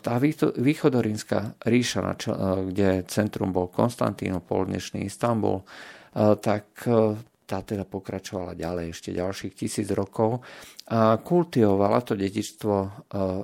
Tá 0.00 0.14
východorínska 0.56 1.60
ríša, 1.68 2.16
kde 2.72 3.04
centrum 3.04 3.52
bol 3.52 3.68
Konstantínopol, 3.68 4.64
dnešný 4.72 5.04
Istanbul, 5.04 5.60
tak 6.40 6.64
tá 7.44 7.58
teda 7.66 7.82
pokračovala 7.82 8.54
ďalej 8.54 8.94
ešte 8.94 9.10
ďalších 9.10 9.52
tisíc 9.58 9.88
rokov 9.90 10.40
a 10.88 11.18
kultivovala 11.18 12.00
to 12.06 12.14
dedičstvo 12.14 12.74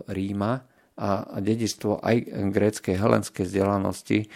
Ríma 0.09 0.76
a 0.97 1.39
dedičstvo 1.45 2.01
aj 2.01 2.17
gréckej 2.53 2.97
helenskej 2.97 3.45
vzdelanosti 3.45 4.33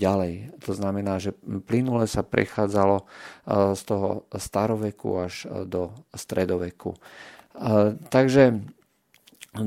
ďalej. 0.00 0.56
To 0.64 0.72
znamená, 0.72 1.20
že 1.20 1.36
plynule 1.64 2.08
sa 2.08 2.24
prechádzalo 2.24 3.04
z 3.76 3.82
toho 3.84 4.24
staroveku 4.32 5.08
až 5.20 5.44
do 5.68 5.92
stredoveku. 6.12 6.96
Takže 8.08 8.64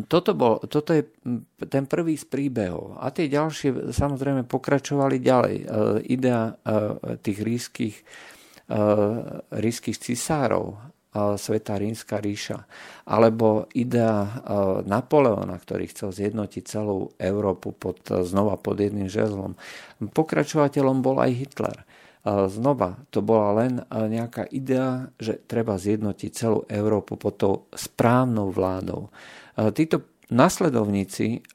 toto, 0.07 0.31
bol, 0.31 0.63
toto 0.63 0.95
je 0.95 1.03
ten 1.67 1.83
prvý 1.83 2.15
z 2.15 2.23
príbehov. 2.23 2.95
A 3.03 3.11
tie 3.11 3.27
ďalšie 3.27 3.91
samozrejme 3.91 4.47
pokračovali 4.47 5.19
ďalej. 5.19 5.55
E, 5.59 5.65
idea 6.07 6.55
e, 6.55 7.19
tých 7.19 7.39
rískych, 7.43 7.95
e, 8.71 8.79
rískych 9.51 9.99
cisárov, 9.99 10.92
Sveta 11.13 11.77
rímska 11.77 12.17
ríša, 12.17 12.65
alebo 13.05 13.69
idea 13.77 14.41
Napoleona, 14.81 15.61
ktorý 15.61 15.85
chcel 15.93 16.09
zjednotiť 16.09 16.63
celú 16.65 17.13
Európu 17.21 17.69
pod, 17.69 18.01
znova 18.25 18.57
pod 18.57 18.81
jedným 18.81 19.05
žezlom. 19.05 19.53
Pokračovateľom 20.01 21.05
bol 21.05 21.21
aj 21.21 21.31
Hitler. 21.37 21.77
Znova, 22.25 23.03
to 23.13 23.21
bola 23.21 23.51
len 23.61 23.83
nejaká 23.91 24.47
idea, 24.49 25.11
že 25.21 25.43
treba 25.45 25.77
zjednotiť 25.77 26.31
celú 26.33 26.65
Európu 26.65 27.19
pod 27.19 27.33
tou 27.37 27.53
správnou 27.75 28.49
vládou. 28.49 29.11
Títo 29.75 30.23
nasledovníci 30.33 31.45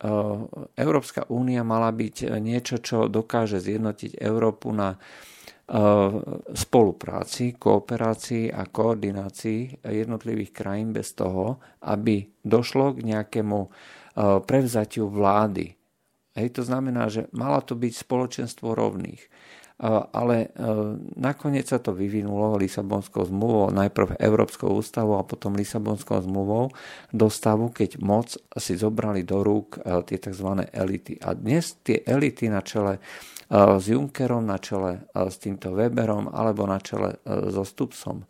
Európska 0.77 1.27
únia 1.33 1.67
mala 1.67 1.91
byť 1.91 2.37
niečo, 2.39 2.79
čo 2.79 3.09
dokáže 3.11 3.59
zjednotiť 3.59 4.23
Európu 4.23 4.71
na 4.71 5.01
spolupráci, 6.57 7.61
kooperácii 7.61 8.49
a 8.49 8.65
koordinácii 8.65 9.85
jednotlivých 9.85 10.53
krajín 10.57 10.97
bez 10.97 11.13
toho, 11.13 11.61
aby 11.85 12.25
došlo 12.41 12.97
k 12.97 13.05
nejakému 13.05 13.59
prevzatiu 14.49 15.13
vlády. 15.13 15.77
Hej, 16.33 16.49
to 16.57 16.63
znamená, 16.65 17.13
že 17.13 17.29
mala 17.37 17.61
to 17.61 17.77
byť 17.77 17.93
spoločenstvo 18.01 18.73
rovných 18.73 19.23
ale 20.13 20.51
nakoniec 21.15 21.71
sa 21.71 21.79
to 21.79 21.95
vyvinulo 21.95 22.59
Lisabonskou 22.59 23.31
zmluvou, 23.31 23.71
najprv 23.71 24.19
Európskou 24.19 24.75
ústavou 24.75 25.23
a 25.23 25.27
potom 25.27 25.55
Lisabonskou 25.55 26.19
zmluvou 26.19 26.75
do 27.15 27.31
stavu, 27.31 27.71
keď 27.71 28.03
moc 28.03 28.35
si 28.59 28.75
zobrali 28.75 29.23
do 29.23 29.47
rúk 29.47 29.79
tie 30.11 30.19
tzv. 30.19 30.67
elity. 30.75 31.23
A 31.23 31.39
dnes 31.39 31.79
tie 31.87 32.03
elity 32.03 32.51
na 32.51 32.59
čele 32.59 32.99
s 33.49 33.85
Junckerom, 33.89 34.45
na 34.45 34.61
čele 34.61 35.09
s 35.17 35.41
týmto 35.41 35.73
Weberom 35.73 36.29
alebo 36.29 36.69
na 36.69 36.77
čele 36.79 37.17
so 37.25 37.65
Stupsom 37.65 38.29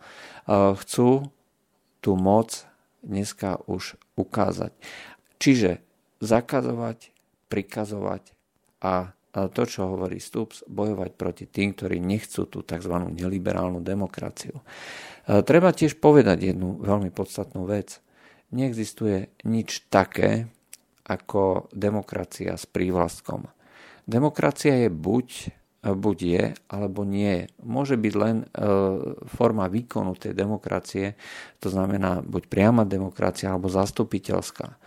chcú 0.49 1.31
tú 1.99 2.15
moc 2.15 2.65
dneska 3.03 3.59
už 3.67 3.99
ukázať. 4.15 4.71
Čiže 5.43 5.83
zakazovať, 6.23 7.11
prikazovať 7.51 8.35
a 8.83 9.15
to, 9.29 9.63
čo 9.69 9.87
hovorí 9.91 10.19
Stups, 10.19 10.67
bojovať 10.67 11.11
proti 11.15 11.45
tým, 11.47 11.71
ktorí 11.75 12.03
nechcú 12.03 12.49
tú 12.51 12.63
tzv. 12.67 12.95
neliberálnu 13.15 13.79
demokraciu. 13.83 14.63
Treba 15.27 15.71
tiež 15.71 16.01
povedať 16.03 16.55
jednu 16.55 16.81
veľmi 16.83 17.13
podstatnú 17.15 17.69
vec. 17.69 18.03
Neexistuje 18.51 19.31
nič 19.47 19.87
také 19.93 20.51
ako 21.07 21.71
demokracia 21.71 22.57
s 22.57 22.67
prívlastkom. 22.67 23.47
Demokracia 24.09 24.73
je 24.73 24.89
buď, 24.89 25.53
buď 25.85 26.19
je, 26.25 26.45
alebo 26.73 27.05
nie 27.05 27.45
je. 27.45 27.47
Môže 27.61 28.01
byť 28.01 28.15
len 28.17 28.37
e, 28.43 28.47
forma 29.37 29.69
výkonu 29.69 30.17
tej 30.17 30.33
demokracie, 30.33 31.15
to 31.61 31.69
znamená 31.69 32.25
buď 32.25 32.49
priama 32.49 32.89
demokracia 32.89 33.53
alebo 33.53 33.69
zastupiteľská. 33.69 34.81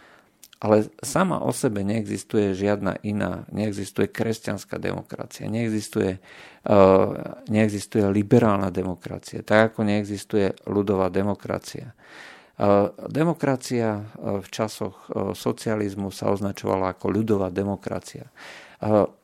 Ale 0.62 0.94
sama 1.01 1.42
o 1.42 1.50
sebe 1.50 1.82
neexistuje 1.82 2.54
žiadna 2.54 3.01
iná, 3.01 3.50
neexistuje 3.50 4.06
kresťanská 4.06 4.78
demokracia, 4.78 5.50
neexistuje, 5.50 6.22
uh, 6.22 7.42
neexistuje 7.50 8.06
liberálna 8.06 8.70
demokracia, 8.70 9.42
tak 9.42 9.74
ako 9.74 9.90
neexistuje 9.90 10.54
ľudová 10.70 11.10
demokracia. 11.10 11.98
Uh, 12.62 12.94
demokracia 13.10 14.06
v 14.22 14.46
časoch 14.54 15.10
socializmu 15.34 16.13
sa 16.13 16.30
označovala 16.30 16.94
ako 16.94 17.10
ľudová 17.10 17.50
demokracia. 17.50 18.30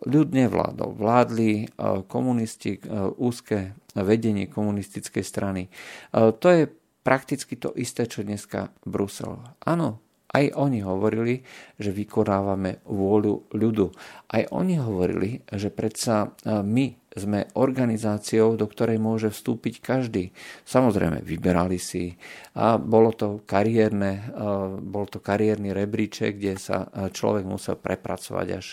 Ľud 0.06 0.30
nevládol. 0.38 0.94
Vládli 0.94 1.66
komunisti, 2.06 2.78
úzke 3.18 3.74
vedenie 3.98 4.46
komunistickej 4.46 5.26
strany. 5.26 5.74
To 6.14 6.48
je 6.54 6.70
prakticky 7.02 7.58
to 7.58 7.74
isté, 7.74 8.06
čo 8.06 8.22
dneska 8.22 8.70
Brusel. 8.86 9.42
Áno, 9.66 9.98
aj 10.30 10.54
oni 10.54 10.86
hovorili, 10.86 11.42
že 11.82 11.90
vykonávame 11.90 12.86
vôľu 12.86 13.50
ľudu. 13.56 13.90
Aj 14.30 14.44
oni 14.54 14.78
hovorili, 14.78 15.42
že 15.50 15.74
predsa 15.74 16.38
my 16.46 17.07
sme 17.18 17.50
organizáciou, 17.58 18.56
do 18.56 18.70
ktorej 18.70 19.02
môže 19.02 19.34
vstúpiť 19.34 19.82
každý. 19.84 20.32
Samozrejme, 20.64 21.26
vyberali 21.26 21.82
si 21.82 22.16
a 22.56 22.78
bolo 22.78 23.12
to 23.14 23.42
kariérne, 23.44 24.12
e, 24.18 24.42
bol 24.80 25.06
to 25.10 25.20
kariérny 25.20 25.76
rebríček, 25.76 26.38
kde 26.38 26.56
sa 26.56 26.88
e, 26.88 27.12
človek 27.12 27.44
musel 27.44 27.76
prepracovať 27.78 28.48
až 28.54 28.68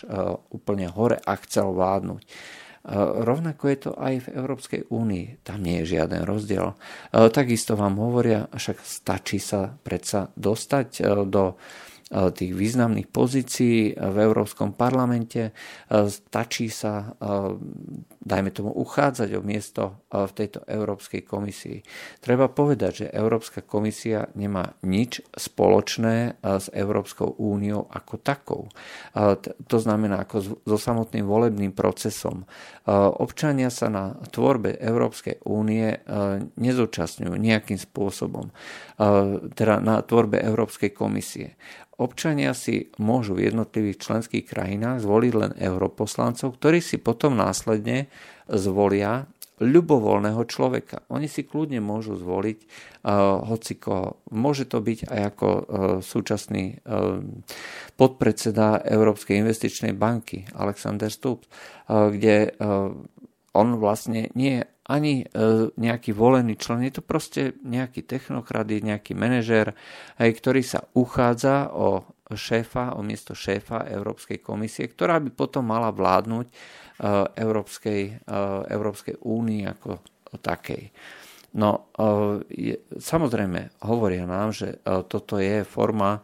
úplne 0.53 0.87
hore 0.93 1.19
a 1.19 1.33
chcel 1.43 1.73
vládnuť. 1.75 2.23
Rovnako 3.25 3.65
je 3.73 3.79
to 3.81 3.91
aj 3.97 4.15
v 4.29 4.33
Európskej 4.37 4.83
únii. 4.93 5.41
Tam 5.41 5.65
nie 5.65 5.81
je 5.81 5.97
žiaden 5.97 6.29
rozdiel. 6.29 6.77
Takisto 7.09 7.81
vám 7.81 7.97
hovoria, 7.97 8.45
však 8.53 8.77
stačí 8.85 9.41
sa 9.41 9.73
predsa 9.73 10.29
dostať 10.37 10.89
e, 11.01 11.03
do 11.25 11.57
E, 12.15 12.31
tých 12.31 12.53
významných 12.53 13.09
pozícií 13.09 13.97
v 13.97 14.17
Európskom 14.21 14.77
parlamente. 14.77 15.51
E, 15.51 15.53
stačí 16.07 16.69
sa, 16.69 17.17
e, 17.17 17.29
dajme 18.25 18.51
tomu, 18.51 18.73
uchádzať 18.73 19.37
o 19.37 19.45
miesto 19.45 20.01
v 20.09 20.33
tejto 20.33 20.65
Európskej 20.65 21.29
komisii. 21.29 21.85
Treba 22.25 22.49
povedať, 22.49 22.93
že 23.05 23.13
Európska 23.13 23.61
komisia 23.61 24.33
nemá 24.33 24.75
nič 24.81 25.21
spoločné 25.37 26.41
s 26.41 26.73
Európskou 26.73 27.37
úniou 27.37 27.85
ako 27.93 28.15
takou. 28.25 28.63
To 29.45 29.77
znamená 29.77 30.25
ako 30.25 30.65
so 30.65 30.79
samotným 30.81 31.29
volebným 31.29 31.77
procesom. 31.77 32.49
Občania 33.21 33.69
sa 33.69 33.93
na 33.93 34.17
tvorbe 34.33 34.81
Európskej 34.81 35.45
únie 35.45 35.93
nezúčastňujú 36.57 37.37
nejakým 37.37 37.77
spôsobom, 37.77 38.49
teda 39.53 39.85
na 39.85 40.01
tvorbe 40.01 40.41
Európskej 40.41 40.97
komisie. 40.97 41.61
Občania 41.95 42.59
si 42.59 42.91
môžu 42.99 43.39
v 43.39 43.47
jednotlivých 43.55 44.03
členských 44.03 44.51
krajinách 44.51 45.07
zvoliť 45.07 45.33
len 45.39 45.55
europoslancov, 45.55 46.59
ktorí 46.59 46.83
si 46.83 46.99
potom 46.99 47.39
následne 47.39 48.11
zvolia 48.49 49.29
ľubovoľného 49.63 50.43
človeka. 50.51 51.07
Oni 51.15 51.31
si 51.31 51.47
kľudne 51.47 51.79
môžu 51.79 52.19
zvoliť 52.19 52.59
uh, 52.59 53.39
hoci 53.47 53.79
koho. 53.79 54.19
Môže 54.35 54.67
to 54.67 54.83
byť 54.83 55.07
aj 55.07 55.21
ako 55.31 55.49
uh, 55.49 55.63
súčasný 56.03 56.83
uh, 56.83 57.23
podpredseda 57.95 58.83
Európskej 58.83 59.39
investičnej 59.39 59.95
banky 59.95 60.43
Alexander 60.59 61.07
Stubb, 61.07 61.47
uh, 61.47 62.11
kde 62.11 62.51
uh, 62.51 62.91
on 63.55 63.69
vlastne 63.79 64.35
nie 64.35 64.59
je 64.59 64.74
ani 64.85 65.25
e, 65.25 65.27
nejaký 65.73 66.13
volený 66.13 66.61
člen, 66.61 66.85
je 66.85 67.01
to 67.01 67.03
proste 67.05 67.57
nejaký 67.65 68.05
technokrat, 68.05 68.69
nejaký 68.69 69.17
manažér, 69.17 69.73
ktorý 70.21 70.61
sa 70.61 70.85
uchádza 70.93 71.73
o 71.73 72.05
šéfa, 72.29 72.97
o 72.97 73.01
miesto 73.01 73.33
šéfa 73.33 73.89
Európskej 73.89 74.45
komisie, 74.45 74.93
ktorá 74.93 75.21
by 75.25 75.33
potom 75.33 75.65
mala 75.65 75.89
vládnuť 75.89 76.47
e, 76.49 76.53
Európskej, 77.41 78.03
e, 78.13 78.37
Európskej 78.69 79.25
únii 79.25 79.63
ako 79.73 79.91
takej. 80.45 80.93
No, 81.55 81.87
je, 82.51 82.75
samozrejme, 82.99 83.87
hovoria 83.87 84.27
nám, 84.27 84.51
že 84.51 84.83
toto 85.07 85.39
je 85.39 85.63
forma 85.63 86.19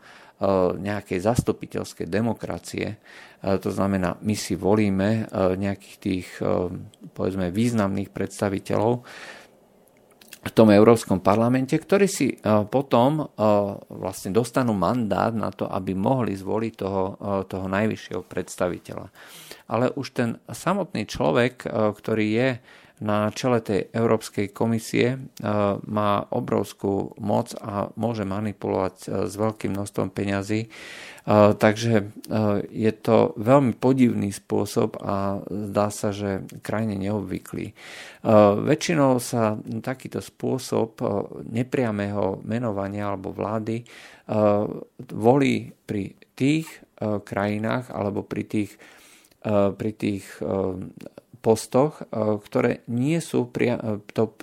nejakej 0.81 1.21
zastupiteľskej 1.21 2.09
demokracie, 2.09 2.97
to 3.41 3.71
znamená, 3.73 4.17
my 4.21 4.37
si 4.37 4.57
volíme 4.57 5.25
e, 5.29 5.57
nejakých 5.57 5.97
tých, 5.97 6.29
povedzme, 7.13 7.53
významných 7.53 8.13
predstaviteľov 8.13 9.05
v 10.41 10.53
tom 10.57 10.73
Európskom 10.73 11.21
parlamente, 11.21 11.77
ktorí 11.77 12.09
si 12.09 12.33
potom 12.73 13.29
vlastne 13.93 14.33
dostanú 14.33 14.73
mandát 14.73 15.37
na 15.37 15.53
to, 15.53 15.69
aby 15.69 15.93
mohli 15.93 16.33
zvoliť 16.33 16.73
toho, 16.81 17.05
toho 17.45 17.69
najvyššieho 17.69 18.25
predstaviteľa. 18.25 19.13
Ale 19.69 19.93
už 19.93 20.07
ten 20.17 20.41
samotný 20.49 21.05
človek, 21.05 21.69
ktorý 21.69 22.27
je 22.33 22.49
na 23.01 23.33
čele 23.33 23.65
tej 23.65 23.89
Európskej 23.97 24.53
komisie 24.53 25.17
má 25.89 26.13
obrovskú 26.29 27.17
moc 27.17 27.57
a 27.57 27.89
môže 27.97 28.29
manipulovať 28.29 29.27
s 29.29 29.35
veľkým 29.41 29.73
množstvom 29.73 30.09
peňazí 30.13 30.69
Takže 31.59 32.11
je 32.73 32.93
to 32.97 33.37
veľmi 33.37 33.77
podivný 33.77 34.33
spôsob 34.33 34.99
a 35.05 35.45
zdá 35.47 35.93
sa, 35.93 36.17
že 36.17 36.49
krajine 36.65 36.97
neobvyklý. 36.97 37.77
Väčšinou 38.65 39.21
sa 39.21 39.55
takýto 39.85 40.25
spôsob 40.25 40.99
nepriamého 41.45 42.41
menovania 42.43 43.13
alebo 43.13 43.37
vlády 43.37 43.85
volí 45.13 45.71
pri 45.85 46.17
tých 46.35 46.67
krajinách 46.99 47.93
alebo 47.93 48.25
pri 48.25 48.43
tých, 48.49 48.75
pri 49.77 49.91
tých 49.93 50.25
postoch, 51.41 52.05
eh, 52.05 52.37
ktoré 52.37 52.85
nie 52.93 53.19
sú 53.19 53.49
pria, 53.49 53.81
eh, 53.81 53.99
to 54.13 54.37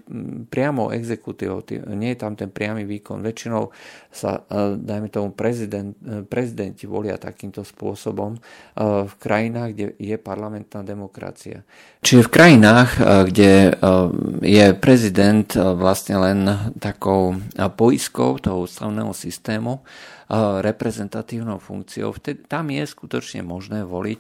priamo 0.50 0.90
exekutívou, 0.90 1.62
nie 1.94 2.18
je 2.18 2.20
tam 2.20 2.34
ten 2.34 2.50
priamy 2.50 2.90
výkon. 2.90 3.22
Väčšinou 3.22 3.70
sa, 4.10 4.42
eh, 4.42 4.74
dajme 4.76 5.08
tomu, 5.14 5.30
prezident, 5.32 5.94
prezidenti 6.30 6.90
volia 6.90 7.18
takýmto 7.22 7.62
spôsobom 7.62 8.40
v 8.78 9.14
krajinách, 9.22 9.70
kde 9.74 9.86
je 10.02 10.18
parlamentná 10.18 10.82
demokracia. 10.82 11.62
Čiže 12.02 12.26
v 12.26 12.34
krajinách, 12.34 12.90
kde 13.30 13.76
je 14.42 14.66
prezident 14.78 15.48
vlastne 15.54 16.16
len 16.18 16.40
takou 16.80 17.38
poiskou 17.78 18.42
toho 18.42 18.66
ústavného 18.66 19.14
systému, 19.14 19.84
reprezentatívnou 20.62 21.60
funkciou, 21.60 22.16
tam 22.48 22.66
je 22.72 22.84
skutočne 22.84 23.42
možné 23.44 23.84
voliť 23.84 24.20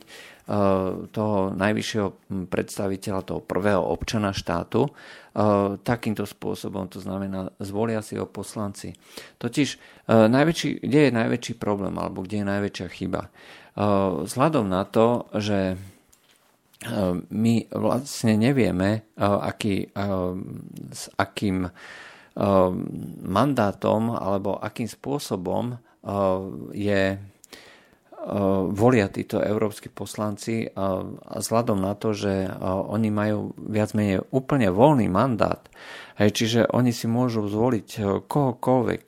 toho 1.12 1.52
najvyššieho 1.60 2.08
predstaviteľa, 2.48 3.28
toho 3.28 3.44
prvého 3.44 3.84
občana 3.84 4.32
štátu 4.32 4.88
takýmto 5.84 6.24
spôsobom, 6.24 6.88
to 6.88 7.04
znamená, 7.04 7.52
zvolia 7.60 8.00
si 8.00 8.16
ho 8.16 8.24
poslanci. 8.24 8.96
Totiž, 9.38 9.78
najväčší, 10.08 10.82
kde 10.82 11.00
je 11.04 11.12
najväčší 11.12 11.54
problém, 11.60 11.94
alebo 12.00 12.24
kde 12.24 12.42
je 12.42 12.48
najväčšia 12.48 12.88
chyba? 12.90 13.30
Vzhľadom 14.24 14.66
na 14.72 14.88
to, 14.88 15.28
že 15.36 15.76
my 17.30 17.56
vlastne 17.70 18.40
nevieme, 18.40 19.06
aký, 19.20 19.92
s 20.90 21.04
akým 21.20 21.70
mandátom 23.28 24.14
alebo 24.14 24.62
akým 24.62 24.86
spôsobom 24.86 25.78
je 26.74 27.18
volia 28.76 29.08
títo 29.08 29.40
európsky 29.40 29.88
poslanci 29.88 30.68
a 30.68 31.08
vzhľadom 31.40 31.80
na 31.80 31.96
to, 31.96 32.12
že 32.12 32.52
oni 32.64 33.08
majú 33.08 33.56
viac 33.56 33.96
menej 33.96 34.28
úplne 34.36 34.68
voľný 34.68 35.08
mandát, 35.08 35.64
čiže 36.20 36.68
oni 36.76 36.92
si 36.92 37.08
môžu 37.08 37.48
zvoliť 37.48 38.22
kohokoľvek. 38.28 39.02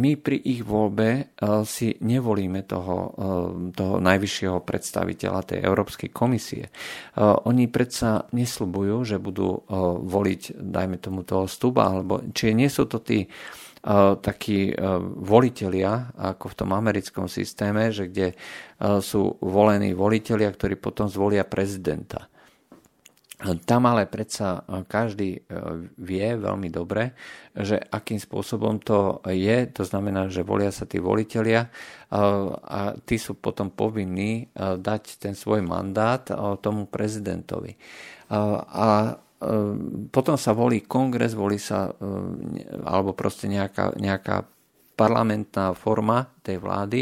My 0.00 0.16
pri 0.16 0.40
ich 0.48 0.64
voľbe 0.64 1.36
si 1.68 1.92
nevolíme 2.00 2.64
toho, 2.64 3.12
toho 3.76 3.96
najvyššieho 4.00 4.64
predstaviteľa 4.64 5.40
tej 5.44 5.58
Európskej 5.60 6.08
komisie. 6.08 6.72
Oni 7.20 7.68
predsa 7.68 8.24
nesľubujú, 8.32 8.96
že 9.04 9.20
budú 9.20 9.68
voliť, 10.08 10.56
dajme 10.56 10.96
tomu 10.96 11.20
toho 11.20 11.44
stuba, 11.44 11.92
alebo 11.92 12.24
či 12.32 12.56
nie 12.56 12.72
sú 12.72 12.88
to 12.88 13.04
tí 13.04 13.28
takí 14.22 14.74
volitelia, 15.22 16.10
ako 16.18 16.50
v 16.50 16.58
tom 16.58 16.70
americkom 16.74 17.30
systéme, 17.30 17.94
že 17.94 18.10
kde 18.10 18.34
sú 18.98 19.38
volení 19.38 19.94
volitelia, 19.94 20.50
ktorí 20.50 20.78
potom 20.78 21.06
zvolia 21.06 21.46
prezidenta. 21.46 22.26
Tam 23.38 23.86
ale 23.86 24.10
predsa 24.10 24.66
každý 24.90 25.46
vie 25.94 26.26
veľmi 26.34 26.74
dobre, 26.74 27.14
že 27.54 27.78
akým 27.78 28.18
spôsobom 28.18 28.82
to 28.82 29.22
je, 29.30 29.70
to 29.70 29.86
znamená, 29.86 30.26
že 30.26 30.42
volia 30.42 30.74
sa 30.74 30.90
tí 30.90 30.98
volitelia 30.98 31.70
a 32.10 32.98
tí 33.06 33.14
sú 33.14 33.38
potom 33.38 33.70
povinní 33.70 34.50
dať 34.58 35.22
ten 35.22 35.38
svoj 35.38 35.62
mandát 35.62 36.26
tomu 36.58 36.90
prezidentovi. 36.90 37.78
A 38.74 39.14
potom 40.10 40.34
sa 40.34 40.50
volí 40.50 40.82
kongres, 40.82 41.38
volí 41.38 41.62
sa 41.62 41.86
ehm, 41.86 42.58
alebo 42.82 43.14
proste 43.14 43.46
nejaká, 43.46 43.94
nejaká 43.94 44.42
parlamentná 44.98 45.78
forma 45.78 46.26
tej 46.42 46.58
vlády 46.58 47.00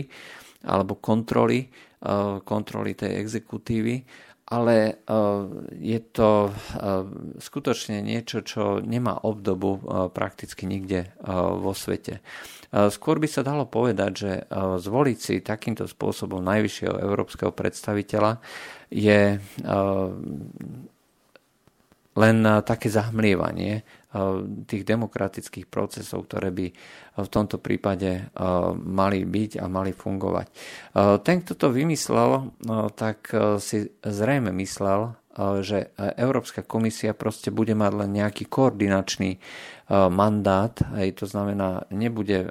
alebo 0.69 1.01
kontroly, 1.01 1.65
ehm, 2.05 2.45
kontroly 2.45 2.93
tej 2.93 3.17
exekutívy, 3.25 4.05
ale 4.47 5.03
je 5.75 5.99
to 6.15 6.55
skutočne 7.43 7.99
niečo, 7.99 8.47
čo 8.47 8.79
nemá 8.79 9.27
obdobu 9.27 9.83
prakticky 10.15 10.71
nikde 10.71 11.11
vo 11.59 11.75
svete. 11.75 12.23
Skôr 12.71 13.19
by 13.19 13.27
sa 13.27 13.43
dalo 13.43 13.67
povedať, 13.67 14.13
že 14.15 14.33
zvoliť 14.55 15.19
si 15.19 15.43
takýmto 15.43 15.91
spôsobom 15.91 16.39
najvyššieho 16.47 16.95
európskeho 16.95 17.51
predstaviteľa 17.51 18.39
je 18.95 19.43
len 22.17 22.43
eh, 22.43 22.65
také 22.65 22.89
zahmlievanie 22.89 23.81
eh, 23.81 23.85
tých 24.65 24.83
demokratických 24.83 25.69
procesov, 25.69 26.27
ktoré 26.27 26.51
by 26.51 26.67
v 27.17 27.29
tomto 27.29 27.61
prípade 27.61 28.11
eh, 28.11 28.27
mali 28.75 29.23
byť 29.29 29.61
a 29.61 29.65
mali 29.69 29.93
fungovať. 29.93 30.47
Ten, 31.23 31.37
kto 31.45 31.53
to 31.55 31.69
vymyslel, 31.75 32.57
tak 32.97 33.29
si 33.61 33.85
zrejme 34.01 34.49
myslel, 34.57 35.13
že 35.61 35.93
Európska 36.17 36.65
komisia 36.65 37.13
proste 37.13 37.53
bude 37.53 37.77
mať 37.77 37.93
len 37.93 38.11
nejaký 38.17 38.49
koordinačný 38.49 39.37
mandát, 39.93 40.73
aj 40.97 41.21
to 41.21 41.29
znamená, 41.29 41.85
nebude 41.93 42.49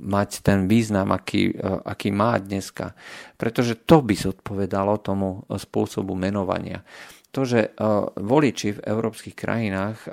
mať 0.00 0.40
ten 0.40 0.64
význam, 0.64 1.12
aký, 1.12 1.52
aký 1.84 2.08
má 2.08 2.40
dneska, 2.40 2.96
pretože 3.36 3.76
to 3.84 4.00
by 4.00 4.16
zodpovedalo 4.16 4.96
tomu 5.04 5.44
spôsobu 5.52 6.16
menovania 6.16 6.80
to, 7.32 7.48
že 7.48 7.60
e, 7.64 7.70
voliči 8.20 8.76
v 8.76 8.84
európskych 8.84 9.32
krajinách 9.32 9.98
e, 10.04 10.08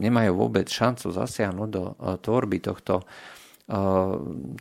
nemajú 0.00 0.32
vôbec 0.32 0.64
šancu 0.66 1.12
zasiahnuť 1.12 1.68
do 1.68 1.84
e, 1.84 1.94
tvorby 2.18 2.58
tohto, 2.64 3.04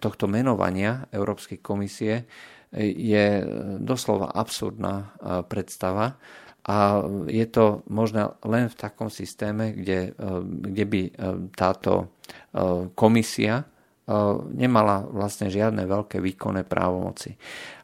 tohto 0.02 0.26
menovania 0.26 1.06
Európskej 1.14 1.62
komisie, 1.62 2.26
je 2.74 3.46
doslova 3.78 4.34
absurdná 4.34 5.14
predstava. 5.46 6.18
A 6.66 7.06
je 7.30 7.46
to 7.46 7.86
možné 7.86 8.34
len 8.42 8.66
v 8.66 8.74
takom 8.74 9.14
systéme, 9.14 9.78
kde, 9.78 10.18
kde 10.42 10.86
by 10.90 11.02
táto 11.54 12.18
komisia 12.98 13.70
nemala 14.54 15.02
vlastne 15.10 15.50
žiadne 15.50 15.82
veľké 15.90 16.22
výkonné 16.22 16.62
právomoci. 16.62 17.34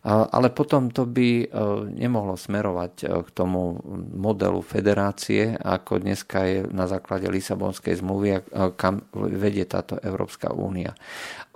Ale 0.05 0.53
potom 0.53 0.89
to 0.89 1.05
by 1.09 1.49
nemohlo 1.93 2.37
smerovať 2.37 2.93
k 3.25 3.29
tomu 3.33 3.77
modelu 4.17 4.61
federácie, 4.61 5.57
ako 5.57 6.01
dneska 6.01 6.45
je 6.45 6.59
na 6.69 6.85
základe 6.85 7.25
Lisabonskej 7.25 8.01
zmluvy, 8.01 8.41
kam 8.77 9.05
vedie 9.13 9.65
táto 9.65 9.97
Európska 10.01 10.53
únia. 10.53 10.93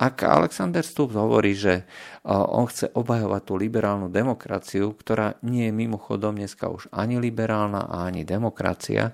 Ak 0.01 0.25
Alexander 0.25 0.81
Stubb 0.81 1.13
hovorí, 1.17 1.53
že 1.53 1.85
on 2.25 2.65
chce 2.65 2.89
obhajovať 2.93 3.41
tú 3.45 3.53
liberálnu 3.57 4.09
demokraciu, 4.09 4.97
ktorá 4.97 5.37
nie 5.45 5.69
je 5.69 5.77
mimochodom 5.77 6.37
dneska 6.37 6.69
už 6.69 6.89
ani 6.89 7.21
liberálna, 7.21 7.89
ani 7.89 8.25
demokracia, 8.25 9.13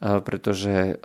pretože 0.00 1.00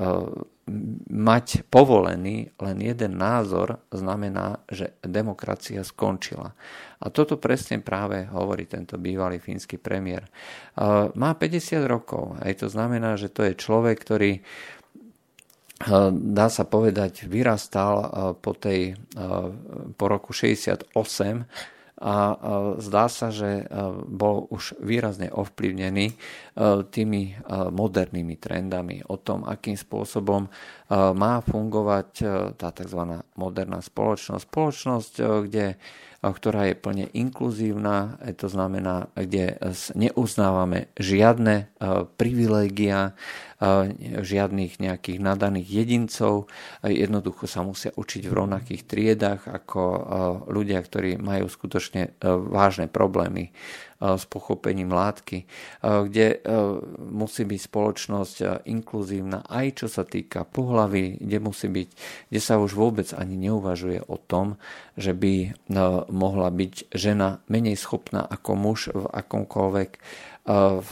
mať 1.07 1.63
povolený 1.71 2.51
len 2.59 2.77
jeden 2.83 3.15
názor 3.15 3.79
znamená, 3.87 4.59
že 4.67 4.99
demokracia 4.99 5.79
skončila. 5.81 6.51
A 6.99 7.05
toto 7.07 7.39
presne 7.39 7.79
práve 7.79 8.27
hovorí 8.27 8.67
tento 8.67 8.99
bývalý 8.99 9.39
fínsky 9.39 9.79
premiér. 9.79 10.27
Má 11.15 11.31
50 11.39 11.87
rokov, 11.87 12.35
aj 12.43 12.65
to 12.65 12.67
znamená, 12.67 13.15
že 13.15 13.31
to 13.31 13.47
je 13.47 13.55
človek, 13.55 13.95
ktorý 14.03 14.43
dá 16.11 16.49
sa 16.49 16.65
povedať, 16.65 17.29
vyrastal 17.29 18.09
po, 18.41 18.57
tej, 18.57 18.97
po 19.93 20.05
roku 20.09 20.33
68 20.33 20.97
a 21.97 22.37
zdá 22.77 23.09
sa, 23.09 23.33
že 23.33 23.65
bol 24.05 24.45
už 24.53 24.77
výrazne 24.77 25.33
ovplyvnený 25.33 26.13
tými 26.93 27.21
modernými 27.73 28.37
trendami 28.37 29.01
o 29.09 29.17
tom, 29.17 29.41
akým 29.41 29.73
spôsobom 29.73 30.45
má 30.93 31.33
fungovať 31.41 32.09
tá 32.53 32.69
tzv. 32.69 33.01
moderná 33.33 33.81
spoločnosť. 33.81 34.45
Spoločnosť, 34.45 35.13
kde 35.49 35.81
ktorá 36.21 36.69
je 36.69 36.75
plne 36.75 37.05
inkluzívna, 37.13 38.17
to 38.35 38.49
znamená, 38.49 39.09
kde 39.13 39.57
neuznávame 39.93 40.89
žiadne 40.97 41.69
privilégia, 42.17 43.13
žiadnych 44.21 44.77
nejakých 44.77 45.17
nadaných 45.17 45.67
jedincov. 45.81 46.45
Jednoducho 46.85 47.49
sa 47.49 47.65
musia 47.65 47.89
učiť 47.93 48.29
v 48.29 48.37
rovnakých 48.37 48.81
triedách 48.85 49.49
ako 49.49 49.81
ľudia, 50.49 50.77
ktorí 50.81 51.17
majú 51.17 51.49
skutočne 51.49 52.17
vážne 52.21 52.85
problémy 52.85 53.49
s 53.97 54.23
pochopením 54.29 54.93
látky, 54.93 55.49
kde 55.81 56.41
musí 57.01 57.43
byť 57.49 57.61
spoločnosť 57.65 58.35
inkluzívna 58.69 59.41
aj 59.49 59.83
čo 59.83 59.87
sa 59.89 60.05
týka 60.05 60.45
pohlavy, 60.45 61.17
kde 61.17 61.37
musí 61.41 61.65
byť, 61.65 61.89
kde 62.29 62.39
sa 62.41 62.61
už 62.61 62.77
vôbec 62.77 63.09
ani 63.17 63.49
neuvažuje 63.49 64.05
o 64.05 64.17
tom, 64.21 64.61
že 64.93 65.17
by 65.17 65.57
mohla 66.13 66.53
byť 66.53 66.93
žena 66.93 67.41
menej 67.49 67.77
schopná 67.77 68.21
ako 68.21 68.51
muž 68.53 68.79
v 68.93 69.05
akomkoľvek 69.09 69.91
v 70.47 70.91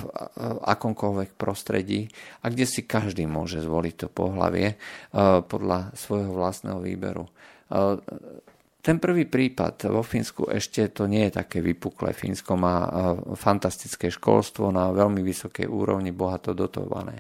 akomkoľvek 0.68 1.40
prostredí 1.40 2.12
a 2.44 2.52
kde 2.52 2.68
si 2.68 2.84
každý 2.84 3.24
môže 3.24 3.64
zvoliť 3.64 3.96
to 4.04 4.08
pohlavie 4.12 4.76
podľa 5.48 5.96
svojho 5.96 6.36
vlastného 6.36 6.84
výberu. 6.84 7.32
Ten 8.86 9.02
prvý 9.02 9.26
prípad 9.26 9.90
vo 9.90 10.06
Fínsku 10.06 10.46
ešte 10.54 10.94
to 10.94 11.10
nie 11.10 11.26
je 11.26 11.42
také 11.42 11.58
vypuklé. 11.58 12.14
Fínsko 12.14 12.54
má 12.54 12.86
fantastické 13.34 14.14
školstvo 14.14 14.70
na 14.70 14.94
veľmi 14.94 15.26
vysokej 15.26 15.66
úrovni, 15.66 16.14
bohato 16.14 16.54
dotované. 16.54 17.18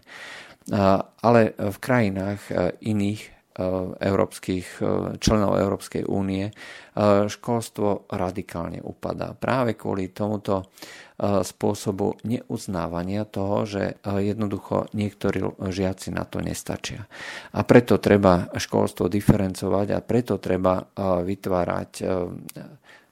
Ale 1.25 1.57
v 1.57 1.77
krajinách 1.81 2.53
iných 2.85 3.44
európskych, 3.99 4.83
členov 5.23 5.55
Európskej 5.55 6.03
únie 6.11 6.51
školstvo 7.31 8.11
radikálne 8.11 8.83
upadá. 8.83 9.31
Práve 9.31 9.79
kvôli 9.79 10.11
tomuto 10.11 10.67
spôsobu 11.19 12.19
neuznávania 12.27 13.23
toho, 13.23 13.63
že 13.63 14.03
jednoducho 14.03 14.91
niektorí 14.91 15.39
žiaci 15.71 16.11
na 16.11 16.27
to 16.27 16.43
nestačia. 16.43 17.07
A 17.55 17.63
preto 17.63 17.95
treba 18.03 18.51
školstvo 18.51 19.07
diferencovať 19.07 19.87
a 19.95 20.03
preto 20.03 20.35
treba 20.35 20.83
vytvárať 20.99 21.91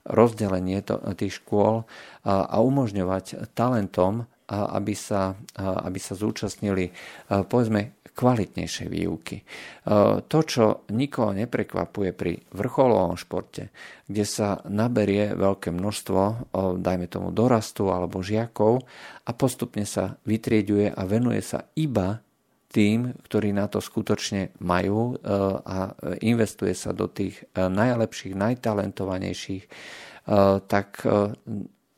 rozdelenie 0.03 0.83
tých 1.15 1.39
škôl 1.39 1.87
a 2.27 2.55
umožňovať 2.59 3.55
talentom, 3.55 4.27
aby 4.51 4.91
sa, 4.91 5.39
aby 5.55 5.99
sa 6.03 6.19
zúčastnili 6.19 6.91
povedzme 7.31 7.95
kvalitnejšej 8.13 8.87
výuky. 8.93 9.41
To, 10.21 10.39
čo 10.45 10.85
nikoho 10.93 11.33
neprekvapuje 11.33 12.13
pri 12.13 12.37
vrcholovom 12.53 13.17
športe, 13.17 13.73
kde 14.05 14.25
sa 14.25 14.61
naberie 14.69 15.33
veľké 15.33 15.73
množstvo, 15.73 16.21
dajme 16.77 17.09
tomu 17.09 17.33
dorastu 17.33 17.89
alebo 17.89 18.21
žiakov 18.21 18.85
a 19.25 19.31
postupne 19.33 19.83
sa 19.83 20.21
vytrieďuje 20.29 20.93
a 20.93 21.01
venuje 21.09 21.41
sa 21.41 21.65
iba 21.73 22.21
tým, 22.73 23.13
ktorí 23.29 23.53
na 23.53 23.69
to 23.69 23.77
skutočne 23.77 24.57
majú 24.61 25.17
a 25.61 25.93
investuje 26.25 26.73
sa 26.73 26.89
do 26.89 27.05
tých 27.05 27.45
najlepších, 27.53 28.33
najtalentovanejších, 28.33 29.65
tak 30.65 31.05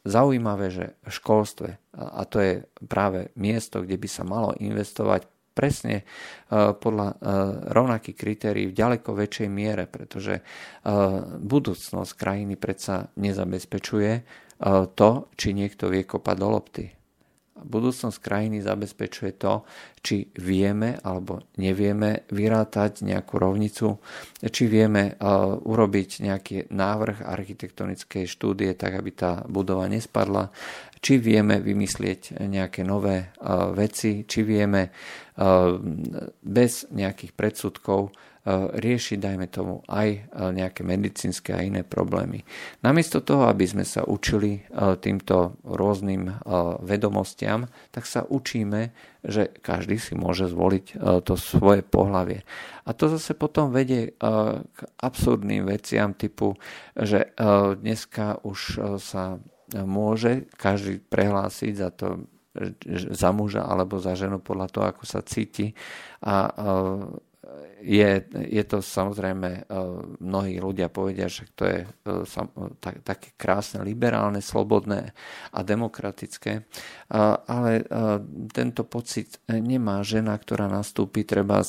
zaujímavé, 0.06 0.67
že 0.69 0.86
v 1.01 1.12
školstve, 1.15 1.69
a 1.95 2.21
to 2.28 2.38
je 2.43 2.54
práve 2.86 3.32
miesto, 3.39 3.82
kde 3.82 3.97
by 3.97 4.08
sa 4.12 4.23
malo 4.28 4.51
investovať 4.60 5.25
presne 5.55 6.03
e, 6.03 6.03
podľa 6.75 7.07
e, 7.09 7.15
rovnakých 7.71 8.17
kritérií 8.19 8.65
v 8.67 8.75
ďaleko 8.75 9.15
väčšej 9.15 9.47
miere, 9.47 9.87
pretože 9.87 10.37
e, 10.37 10.41
budúcnosť 11.39 12.11
krajiny 12.19 12.59
predsa 12.59 13.07
nezabezpečuje 13.15 14.43
to, 14.95 15.09
či 15.35 15.51
niekto 15.51 15.91
vie 15.91 16.07
kopať 16.07 16.35
do 16.39 16.47
lopty. 16.47 16.87
Budúcnosť 17.55 18.19
krajiny 18.19 18.59
zabezpečuje 18.59 19.39
to, 19.39 19.63
či 20.03 20.27
vieme 20.43 20.99
alebo 20.99 21.39
nevieme 21.55 22.27
vyrátať 22.27 23.07
nejakú 23.07 23.39
rovnicu, 23.39 23.95
či 24.43 24.63
vieme 24.67 25.15
urobiť 25.63 26.09
nejaký 26.27 26.67
návrh 26.67 27.23
architektonickej 27.23 28.27
štúdie 28.27 28.75
tak, 28.75 28.99
aby 28.99 29.11
tá 29.15 29.47
budova 29.47 29.87
nespadla, 29.87 30.51
či 30.99 31.15
vieme 31.15 31.63
vymyslieť 31.63 32.43
nejaké 32.43 32.83
nové 32.83 33.31
veci, 33.71 34.27
či 34.27 34.43
vieme 34.43 34.91
bez 36.43 36.91
nejakých 36.91 37.31
predsudkov 37.39 38.11
riešiť, 38.77 39.17
dajme 39.17 39.49
tomu, 39.49 39.81
aj 39.89 40.29
nejaké 40.53 40.86
medicínske 40.86 41.49
a 41.49 41.65
iné 41.65 41.81
problémy. 41.81 42.45
Namiesto 42.86 43.25
toho, 43.25 43.49
aby 43.49 43.65
sme 43.65 43.81
sa 43.81 44.05
učili 44.05 44.62
týmto 45.01 45.58
rôznym 45.65 46.29
vedomostiam, 46.86 47.65
tak 47.89 48.05
sa 48.05 48.21
učíme, 48.21 48.93
že 49.25 49.49
každý 49.65 49.97
si 49.97 50.13
môže 50.13 50.45
zvoliť 50.45 50.86
to 51.25 51.34
svoje 51.34 51.81
pohlavie. 51.81 52.45
A 52.86 52.93
to 52.93 53.10
zase 53.10 53.34
potom 53.34 53.73
vedie 53.73 54.13
k 54.13 54.79
absurdným 55.01 55.65
veciam 55.65 56.13
typu, 56.13 56.53
že 56.93 57.34
dneska 57.81 58.45
už 58.45 58.60
sa 59.01 59.41
môže 59.73 60.45
každý 60.53 61.01
prehlásiť 61.01 61.73
za 61.73 61.89
to 61.89 62.29
za 63.12 63.36
muža 63.36 63.67
alebo 63.67 63.99
za 63.99 64.15
ženu 64.15 64.39
podľa 64.39 64.71
toho, 64.71 64.86
ako 64.88 65.03
sa 65.03 65.19
cíti. 65.19 65.75
A 66.23 66.47
je, 67.81 68.25
je 68.34 68.63
to 68.65 68.81
samozrejme, 68.81 69.69
mnohí 70.21 70.58
ľudia 70.58 70.89
povedia, 70.89 71.29
že 71.29 71.45
to 71.53 71.63
je 71.65 71.79
tak, 72.81 73.05
také 73.05 73.34
krásne, 73.38 73.86
liberálne, 73.86 74.41
slobodné 74.41 75.13
a 75.53 75.60
demokratické. 75.62 76.65
Ale 77.45 77.71
tento 78.49 78.84
pocit 78.89 79.38
nemá 79.49 80.01
žena, 80.01 80.34
ktorá 80.38 80.65
nastúpi 80.65 81.25
treba 81.25 81.62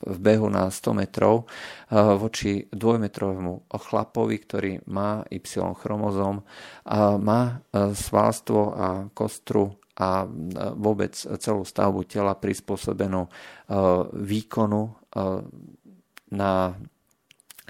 v 0.00 0.16
behu 0.16 0.48
na 0.48 0.72
100 0.72 0.96
metrov 0.96 1.44
voči 1.92 2.64
dvojmetrovému 2.72 3.68
chlapovi, 3.68 4.36
ktorý 4.40 4.72
má 4.88 5.20
Y 5.28 5.44
chromozóm, 5.76 6.40
a 6.88 7.20
má 7.20 7.60
svalstvo 7.76 8.60
a 8.72 8.88
kostru 9.12 9.79
a 10.00 10.24
eh, 10.24 10.72
vôbec 10.80 11.12
celú 11.14 11.62
stavbu 11.68 12.08
tela 12.08 12.32
prispôsobenú 12.32 13.28
výkonu 14.16 14.82
na 16.30 16.74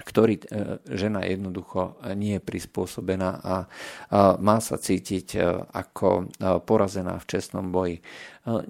ktorý 0.01 0.35
e, 0.37 0.43
žena 0.89 1.23
jednoducho 1.25 2.01
nie 2.17 2.37
je 2.37 2.45
prispôsobená 2.45 3.31
a 3.41 3.55
má 4.41 4.57
sa 4.59 4.77
cítiť 4.81 5.27
e, 5.35 5.39
ako 5.71 6.09
e, 6.09 6.23
porazená 6.65 7.17
v 7.21 7.29
čestnom 7.29 7.69
boji. 7.69 8.01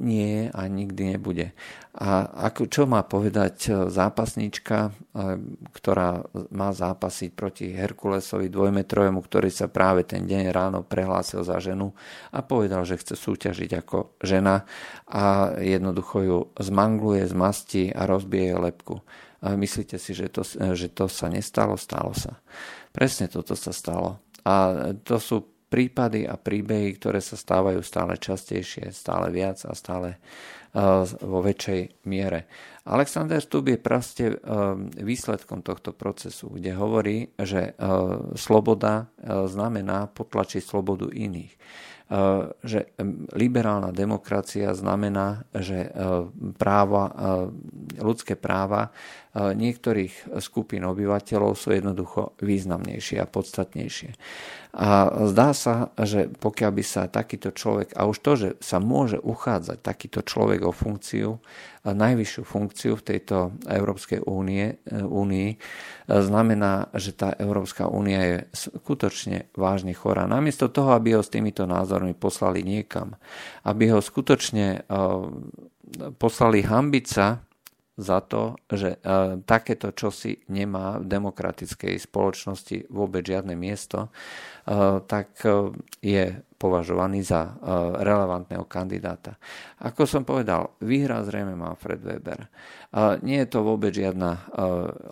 Nie 0.03 0.51
a 0.51 0.67
nikdy 0.67 1.15
nebude. 1.15 1.55
A 1.95 2.27
ako, 2.51 2.67
čo 2.67 2.83
má 2.83 3.07
povedať 3.07 3.71
zápasníčka, 3.87 4.91
ktorá 5.71 6.27
má 6.51 6.75
zápasiť 6.75 7.31
proti 7.31 7.71
Herkulesovi 7.71 8.51
dvojmetrovému, 8.51 9.23
ktorý 9.23 9.47
sa 9.47 9.71
práve 9.71 10.03
ten 10.03 10.27
deň 10.27 10.51
ráno 10.51 10.83
prehlásil 10.83 11.47
za 11.47 11.55
ženu 11.63 11.95
a 12.35 12.43
povedal, 12.43 12.83
že 12.83 12.99
chce 12.99 13.15
súťažiť 13.15 13.71
ako 13.79 14.19
žena 14.19 14.67
a 15.07 15.55
jednoducho 15.55 16.17
ju 16.19 16.39
zmangluje, 16.59 17.23
zmastí 17.31 17.95
a 17.95 18.03
rozbije 18.03 18.59
lepku. 18.59 18.99
Myslíte 19.41 19.97
si, 19.97 20.13
že 20.13 20.29
to, 20.29 20.45
že 20.47 20.93
to 20.93 21.09
sa 21.09 21.25
nestalo? 21.25 21.73
Stalo 21.73 22.13
sa. 22.13 22.37
Presne 22.93 23.25
toto 23.25 23.57
sa 23.57 23.73
stalo. 23.73 24.21
A 24.45 24.93
to 25.01 25.17
sú 25.17 25.65
prípady 25.71 26.27
a 26.27 26.35
príbehy, 26.35 26.99
ktoré 26.99 27.23
sa 27.23 27.39
stávajú 27.39 27.79
stále 27.81 28.19
častejšie, 28.19 28.91
stále 28.91 29.31
viac 29.31 29.63
a 29.65 29.71
stále 29.71 30.19
vo 31.23 31.39
väčšej 31.43 32.07
miere. 32.07 32.47
Alexander 32.87 33.39
Stubb 33.43 33.71
je 33.71 33.79
proste 33.79 34.25
výsledkom 34.99 35.63
tohto 35.63 35.91
procesu, 35.95 36.51
kde 36.51 36.71
hovorí, 36.75 37.31
že 37.39 37.75
sloboda 38.35 39.11
znamená 39.47 40.11
potlačiť 40.11 40.61
slobodu 40.63 41.11
iných. 41.11 41.53
Že 42.63 42.79
liberálna 43.35 43.95
demokracia 43.95 44.75
znamená, 44.75 45.47
že 45.55 45.87
práva, 46.59 47.03
ľudské 47.95 48.35
práva 48.35 48.91
niektorých 49.31 50.35
skupín 50.43 50.83
obyvateľov 50.83 51.55
sú 51.55 51.71
jednoducho 51.71 52.35
významnejšie 52.43 53.23
a 53.23 53.29
podstatnejšie. 53.31 54.11
A 54.71 55.07
zdá 55.27 55.51
sa, 55.51 55.91
že 55.99 56.31
pokiaľ 56.31 56.71
by 56.71 56.83
sa 56.83 57.11
takýto 57.11 57.51
človek, 57.51 57.91
a 57.95 58.07
už 58.07 58.17
to, 58.23 58.31
že 58.39 58.49
sa 58.63 58.79
môže 58.79 59.19
uchádzať 59.19 59.83
takýto 59.83 60.23
človek 60.23 60.63
o 60.67 60.75
funkciu, 60.75 61.39
najvyššiu 61.83 62.43
funkciu 62.43 62.93
v 62.95 63.03
tejto 63.07 63.55
Európskej 63.67 64.23
únie, 64.23 64.79
únii, 64.91 65.49
znamená, 66.07 66.87
že 66.95 67.11
tá 67.15 67.35
Európska 67.35 67.87
únia 67.87 68.19
je 68.23 68.37
skutočne 68.51 69.51
vážne 69.55 69.91
chorá. 69.91 70.27
Namiesto 70.27 70.71
toho, 70.71 70.95
aby 70.95 71.19
ho 71.19 71.23
s 71.23 71.31
týmito 71.31 71.67
názormi 71.67 72.15
poslali 72.15 72.63
niekam, 72.63 73.15
aby 73.67 73.91
ho 73.91 73.99
skutočne 73.99 74.87
poslali 76.15 76.63
hambica 76.63 77.43
za 78.01 78.19
to, 78.25 78.57
že 78.65 78.97
takéto 79.45 79.93
čosi 79.93 80.41
nemá 80.49 80.97
v 80.97 81.05
demokratickej 81.05 82.01
spoločnosti 82.01 82.89
vôbec 82.89 83.21
žiadne 83.21 83.53
miesto, 83.53 84.09
tak 85.05 85.37
je 86.01 86.25
považovaný 86.57 87.21
za 87.25 87.57
relevantného 88.01 88.65
kandidáta. 88.65 89.37
Ako 89.81 90.09
som 90.09 90.25
povedal, 90.25 90.73
výhra 90.81 91.21
zrejme 91.25 91.53
má 91.53 91.77
Fred 91.77 92.01
Weber. 92.01 92.49
Nie 93.21 93.45
je 93.45 93.49
to 93.49 93.65
vôbec 93.65 93.93
žiadna 93.93 94.49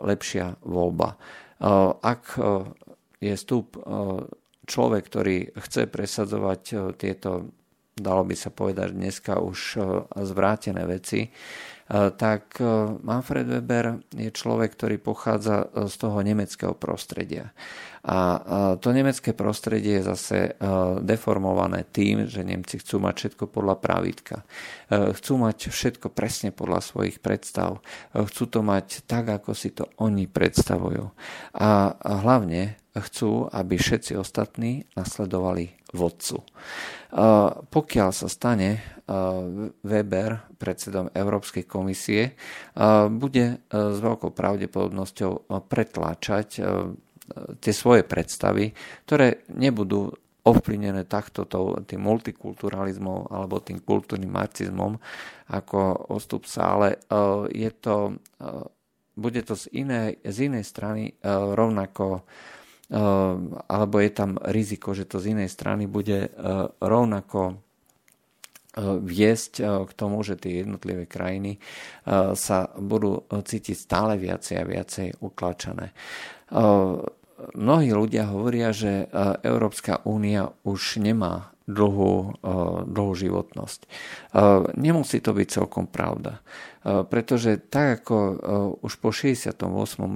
lepšia 0.05 0.57
voľba. 0.65 1.17
Ak 2.01 2.37
je 3.21 3.33
stup 3.37 3.77
človek, 4.69 5.03
ktorý 5.09 5.37
chce 5.57 5.89
presadzovať 5.89 6.61
tieto, 7.01 7.49
dalo 7.97 8.23
by 8.23 8.35
sa 8.37 8.53
povedať 8.53 8.93
dneska 8.93 9.41
už 9.41 9.81
zvrátené 10.23 10.85
veci, 10.85 11.27
tak 11.89 12.61
Manfred 13.01 13.49
Weber 13.49 14.05
je 14.13 14.29
človek, 14.29 14.77
ktorý 14.77 15.01
pochádza 15.01 15.73
z 15.73 15.95
toho 15.97 16.21
nemeckého 16.21 16.77
prostredia. 16.77 17.49
A 18.09 18.41
to 18.81 18.89
nemecké 18.89 19.37
prostredie 19.37 20.01
je 20.01 20.09
zase 20.09 20.57
deformované 21.05 21.85
tým, 21.85 22.25
že 22.25 22.41
Nemci 22.41 22.81
chcú 22.81 22.97
mať 22.97 23.13
všetko 23.21 23.45
podľa 23.53 23.77
pravidka. 23.77 24.41
Chcú 24.89 25.33
mať 25.37 25.69
všetko 25.69 26.09
presne 26.09 26.49
podľa 26.49 26.81
svojich 26.81 27.21
predstav. 27.21 27.85
Chcú 28.17 28.43
to 28.49 28.65
mať 28.65 29.05
tak, 29.05 29.29
ako 29.29 29.53
si 29.53 29.69
to 29.69 29.85
oni 30.01 30.25
predstavujú. 30.25 31.05
A 31.61 31.93
hlavne 32.01 32.81
chcú, 32.97 33.45
aby 33.45 33.77
všetci 33.77 34.17
ostatní 34.17 34.89
nasledovali 34.97 35.77
vodcu. 35.93 36.41
Pokiaľ 37.69 38.09
sa 38.09 38.25
stane 38.25 39.01
Weber 39.85 40.49
predsedom 40.57 41.13
Európskej 41.13 41.69
komisie, 41.69 42.33
bude 43.13 43.45
s 43.69 43.97
veľkou 44.01 44.33
pravdepodobnosťou 44.33 45.45
pretláčať 45.69 46.61
tie 47.59 47.73
svoje 47.73 48.05
predstavy, 48.05 48.73
ktoré 49.05 49.45
nebudú 49.53 50.13
ovplyvnené 50.49 51.03
takto 51.05 51.45
tým 51.83 52.01
multikulturalizmom 52.01 53.29
alebo 53.29 53.59
tým 53.59 53.83
kultúrnym 53.83 54.31
marxizmom 54.31 54.97
ako 55.49 56.05
sa, 56.45 56.77
ale 56.77 56.89
e, 56.93 56.97
je 57.65 57.71
to, 57.73 58.13
e, 58.37 58.49
bude 59.17 59.41
to 59.41 59.57
z 59.57 59.65
inej, 59.73 60.21
z 60.21 60.37
inej 60.45 60.63
strany 60.65 61.03
e, 61.09 61.13
rovnako 61.53 62.23
alebo 63.69 64.01
je 64.01 64.09
tam 64.09 64.41
riziko, 64.49 64.97
že 64.97 65.05
to 65.05 65.21
z 65.21 65.37
inej 65.37 65.53
strany 65.53 65.85
bude 65.85 66.33
rovnako 66.81 67.61
viesť 69.05 69.61
k 69.85 69.91
tomu, 69.93 70.25
že 70.25 70.41
tie 70.41 70.65
jednotlivé 70.65 71.05
krajiny 71.05 71.61
sa 72.33 72.65
budú 72.81 73.29
cítiť 73.29 73.77
stále 73.77 74.17
viacej 74.17 74.55
a 74.57 74.65
viacej 74.65 75.21
utlačené 75.21 75.93
mnohí 77.55 77.91
ľudia 77.93 78.29
hovoria, 78.29 78.75
že 78.75 79.07
Európska 79.43 80.03
únia 80.03 80.51
už 80.67 80.99
nemá 80.99 81.53
dlhú, 81.69 82.41
dlhú 82.89 83.13
životnosť. 83.13 83.85
Nemusí 84.73 85.21
to 85.21 85.37
byť 85.37 85.47
celkom 85.61 85.85
pravda, 85.85 86.41
pretože 86.81 87.61
tak 87.69 88.01
ako 88.01 88.17
už 88.81 88.93
po 88.97 89.13
68. 89.13 89.61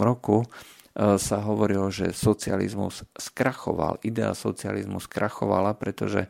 roku 0.01 0.49
sa 0.93 1.38
hovorilo, 1.41 1.89
že 1.89 2.13
socializmus 2.13 3.01
skrachoval, 3.17 3.97
idea 4.06 4.38
socializmu 4.38 5.01
skrachovala, 5.01 5.73
pretože 5.73 6.29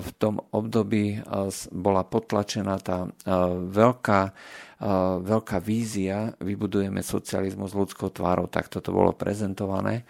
v 0.00 0.10
tom 0.16 0.40
období 0.48 1.20
bola 1.76 2.02
potlačená 2.08 2.80
tá 2.80 3.04
veľká 3.60 4.20
veľká 5.16 5.56
vízia, 5.64 6.36
vybudujeme 6.36 7.00
socializmus 7.00 7.72
ľudskou 7.72 8.12
tvárou, 8.12 8.44
tak 8.44 8.68
toto 8.68 8.92
bolo 8.92 9.16
prezentované 9.16 10.04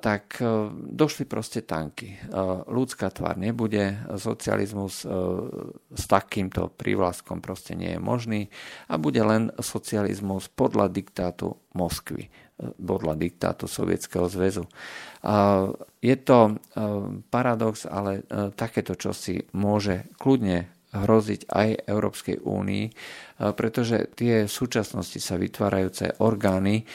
tak 0.00 0.44
e, 0.44 0.68
došli 0.76 1.24
proste 1.24 1.64
tanky. 1.64 2.12
E, 2.12 2.18
ľudská 2.68 3.08
tvár 3.08 3.40
nebude, 3.40 3.96
socializmus 4.20 5.02
e, 5.02 5.08
s 5.96 6.04
takýmto 6.04 6.68
prívlaskom 6.68 7.40
proste 7.40 7.72
nie 7.72 7.96
je 7.96 8.00
možný 8.00 8.40
a 8.92 9.00
bude 9.00 9.24
len 9.24 9.48
socializmus 9.56 10.52
podľa 10.52 10.92
diktátu 10.92 11.56
Moskvy, 11.72 12.28
podľa 12.60 13.18
diktátu 13.18 13.66
Sovietskeho 13.66 14.30
zväzu. 14.30 14.64
Je 15.98 16.16
to 16.22 16.38
paradox, 17.26 17.82
ale 17.82 18.22
takéto 18.54 18.94
čosi 18.94 19.42
môže 19.50 20.06
kľudne 20.22 20.74
hroziť 20.94 21.50
aj 21.50 21.68
Európskej 21.90 22.36
únii, 22.46 22.84
eh, 22.86 22.92
pretože 23.52 24.14
tie 24.14 24.46
v 24.46 24.52
súčasnosti 24.52 25.18
sa 25.18 25.34
vytvárajúce 25.34 26.22
orgány, 26.22 26.86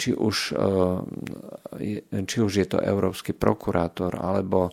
či 0.00 0.16
už, 0.16 0.56
či 2.24 2.36
už 2.40 2.52
je 2.56 2.66
to 2.66 2.80
Európsky 2.80 3.36
prokurátor 3.36 4.16
alebo 4.16 4.72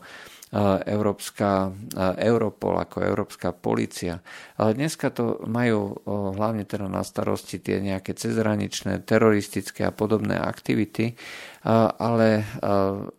Európska, 0.88 1.75
Europol 2.15 2.79
ako 2.79 3.03
Európska 3.03 3.51
policia. 3.51 4.23
Ale 4.55 4.79
dneska 4.79 5.12
to 5.12 5.43
majú 5.43 5.99
hlavne 6.07 6.63
teda 6.63 6.88
na 6.88 7.03
starosti 7.03 7.60
tie 7.60 7.83
nejaké 7.83 8.15
cezhraničné, 8.15 9.03
teroristické 9.03 9.83
a 9.83 9.91
podobné 9.91 10.39
aktivity, 10.39 11.19
ale 11.99 12.47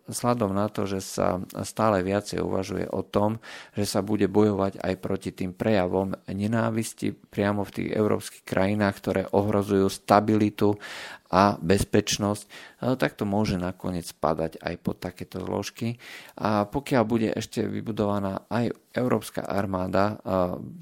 vzhľadom 0.09 0.57
na 0.57 0.73
to, 0.73 0.89
že 0.89 1.05
sa 1.05 1.37
stále 1.69 2.01
viacej 2.01 2.41
uvažuje 2.41 2.89
o 2.89 3.05
tom, 3.05 3.45
že 3.77 3.85
sa 3.85 4.01
bude 4.01 4.25
bojovať 4.25 4.81
aj 4.81 4.95
proti 5.05 5.37
tým 5.37 5.53
prejavom 5.53 6.17
nenávisti 6.25 7.13
priamo 7.13 7.61
v 7.69 7.75
tých 7.77 7.89
európskych 7.93 8.49
krajinách, 8.49 8.95
ktoré 9.05 9.23
ohrozujú 9.29 9.93
stabilitu 9.93 10.81
a 11.29 11.61
bezpečnosť, 11.61 12.49
tak 12.97 13.13
to 13.21 13.29
môže 13.29 13.61
nakoniec 13.61 14.09
spadať 14.09 14.65
aj 14.65 14.75
pod 14.81 14.97
takéto 14.97 15.45
zložky. 15.45 16.01
A 16.41 16.65
pokiaľ 16.65 17.05
bude 17.05 17.29
ešte 17.29 17.69
vybudovaná 17.69 18.49
aj 18.49 18.73
európska 18.97 19.45
armáda, 19.45 20.17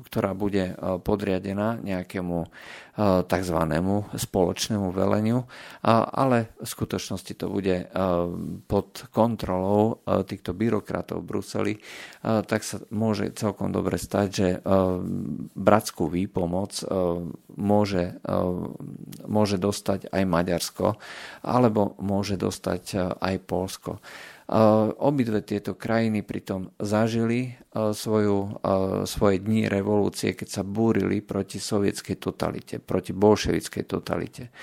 ktorá 0.06 0.38
bude 0.38 0.78
podriadená 1.02 1.82
nejakému 1.82 2.46
tzv. 2.96 3.58
spoločnému 4.16 4.88
veleniu, 4.88 5.44
ale 5.84 6.56
v 6.56 6.64
skutočnosti 6.64 7.32
to 7.36 7.52
bude 7.52 7.92
pod 8.64 9.04
kontrolou 9.12 10.00
týchto 10.24 10.56
byrokratov 10.56 11.20
v 11.20 11.28
Bruseli, 11.28 11.74
tak 12.24 12.64
sa 12.64 12.80
môže 12.88 13.36
celkom 13.36 13.68
dobre 13.68 14.00
stať, 14.00 14.28
že 14.32 14.48
bratskú 15.52 16.08
výpomoc 16.08 16.72
môže, 17.52 18.16
môže 19.28 19.56
dostať 19.60 20.08
aj 20.08 20.22
Maďarsko, 20.24 20.96
alebo 21.44 22.00
môže 22.00 22.40
dostať 22.40 23.16
aj 23.20 23.34
Polsko. 23.44 24.00
Obidve 24.46 25.42
tieto 25.42 25.74
krajiny 25.74 26.22
pritom 26.22 26.70
zažili 26.78 27.58
svoju, 27.74 28.62
svoje 29.02 29.42
dni 29.42 29.66
revolúcie, 29.66 30.38
keď 30.38 30.48
sa 30.48 30.62
búrili 30.62 31.18
proti 31.18 31.58
sovietskej 31.58 32.22
totalite, 32.22 32.78
proti 32.78 33.10
bolševickej 33.10 33.84
totalite. 33.90 34.54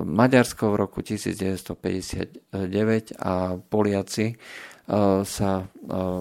Maďarsko 0.00 0.72
v 0.72 0.76
roku 0.80 1.04
1959 1.04 3.20
a 3.20 3.60
Poliaci 3.60 4.32
sa 5.26 5.66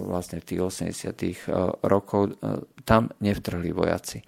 vlastne 0.09 0.41
v 0.41 0.45
tých 0.49 0.59
80. 0.59 1.85
rokov 1.85 2.33
tam 2.83 3.13
nevtrhli 3.21 3.71
vojaci 3.71 4.25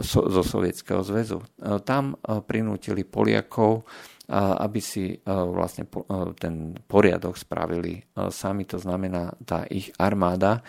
zo 0.00 0.42
Sovietskeho 0.46 1.02
zväzu. 1.02 1.42
Tam 1.82 2.14
prinútili 2.46 3.02
Poliakov 3.02 3.82
aby 4.30 4.78
si 4.78 5.04
e, 5.10 5.16
vlastne 5.26 5.90
e, 5.90 6.02
ten 6.38 6.78
poriadok 6.86 7.34
spravili 7.34 7.98
e, 7.98 8.02
sami. 8.30 8.62
To 8.70 8.78
znamená, 8.78 9.34
tá 9.42 9.66
ich 9.66 9.90
armáda 9.98 10.62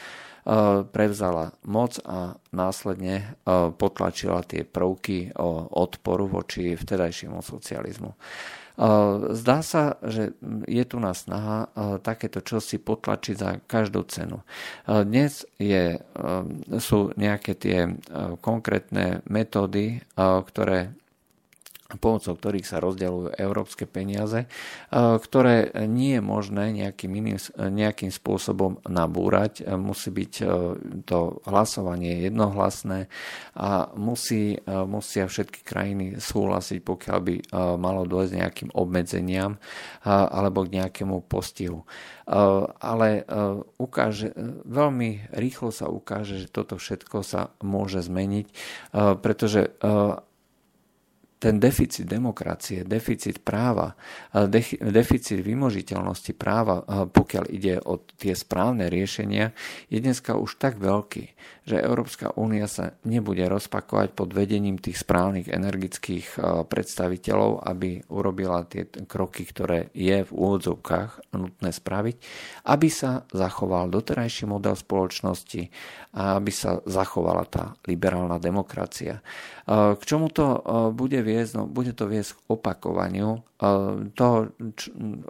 prevzala 0.89 1.53
moc 1.69 2.01
a 2.01 2.33
následne 2.49 3.37
potlačila 3.77 4.41
tie 4.41 4.65
prvky 4.65 5.37
odporu 5.69 6.25
voči 6.25 6.73
vtedajšiemu 6.73 7.45
socializmu. 7.45 8.17
Zdá 9.37 9.61
sa, 9.61 10.01
že 10.01 10.33
je 10.65 10.81
tu 10.89 10.97
na 10.97 11.13
snaha 11.13 11.69
takéto 12.01 12.41
čosi 12.41 12.81
potlačiť 12.81 13.35
za 13.37 13.61
každú 13.69 14.01
cenu. 14.09 14.41
Dnes 14.89 15.45
je, 15.61 16.01
sú 16.81 17.13
nejaké 17.13 17.53
tie 17.53 18.01
konkrétne 18.41 19.21
metódy, 19.29 20.01
ktoré 20.17 20.97
pomocou 21.97 22.37
ktorých 22.37 22.67
sa 22.67 22.77
rozdeľujú 22.83 23.39
európske 23.39 23.89
peniaze, 23.89 24.45
ktoré 24.93 25.73
nie 25.89 26.19
je 26.19 26.23
možné 26.23 26.71
nejakým, 26.71 27.11
iným, 27.11 27.39
nejakým 27.57 28.11
spôsobom 28.13 28.83
nabúrať. 28.85 29.65
Musí 29.75 30.11
byť 30.13 30.33
to 31.09 31.19
hlasovanie 31.49 32.27
jednohlasné 32.29 33.09
a 33.57 33.89
musí, 33.97 34.61
musia 34.67 35.25
všetky 35.25 35.65
krajiny 35.65 36.05
súhlasiť, 36.21 36.79
pokiaľ 36.85 37.19
by 37.19 37.35
malo 37.79 38.05
dôjsť 38.05 38.33
nejakým 38.37 38.69
obmedzeniam 38.75 39.57
alebo 40.05 40.67
k 40.67 40.77
nejakému 40.81 41.25
postihu. 41.25 41.83
Ale 42.79 43.27
ukáže, 43.75 44.31
veľmi 44.63 45.33
rýchlo 45.35 45.73
sa 45.73 45.91
ukáže, 45.91 46.45
že 46.45 46.47
toto 46.47 46.79
všetko 46.79 47.23
sa 47.25 47.51
môže 47.59 47.99
zmeniť, 48.05 48.47
pretože 49.19 49.75
ten 51.41 51.57
deficit 51.57 52.05
demokracie, 52.05 52.85
deficit 52.85 53.41
práva, 53.41 53.97
deficit 54.77 55.41
vymožiteľnosti 55.41 56.37
práva, 56.37 56.85
pokiaľ 57.09 57.45
ide 57.49 57.81
o 57.81 57.97
tie 58.21 58.37
správne 58.37 58.93
riešenia, 58.93 59.49
je 59.89 59.97
dneska 59.97 60.37
už 60.37 60.61
tak 60.61 60.77
veľký, 60.77 61.33
že 61.65 61.81
Európska 61.81 62.37
únia 62.37 62.69
sa 62.69 62.93
nebude 63.09 63.41
rozpakovať 63.49 64.13
pod 64.13 64.37
vedením 64.37 64.77
tých 64.77 65.01
správnych 65.01 65.49
energických 65.49 66.37
predstaviteľov, 66.69 67.65
aby 67.65 68.05
urobila 68.13 68.61
tie 68.69 68.85
kroky, 69.09 69.41
ktoré 69.49 69.89
je 69.97 70.21
v 70.21 70.31
úvodzovkách 70.31 71.33
nutné 71.33 71.73
spraviť, 71.73 72.15
aby 72.69 72.87
sa 72.93 73.25
zachoval 73.33 73.89
doterajší 73.89 74.45
model 74.45 74.77
spoločnosti 74.77 75.73
a 76.13 76.37
aby 76.37 76.53
sa 76.53 76.85
zachovala 76.85 77.49
tá 77.49 77.73
liberálna 77.89 78.37
demokracia. 78.37 79.25
K 79.69 80.01
čomu 80.01 80.33
to 80.33 80.61
bude 80.95 81.21
viesť? 81.21 81.51
No, 81.57 81.63
bude 81.69 81.93
to 81.93 82.09
viesť 82.09 82.37
k 82.37 82.39
opakovaniu 82.49 83.45
toho, 84.17 84.57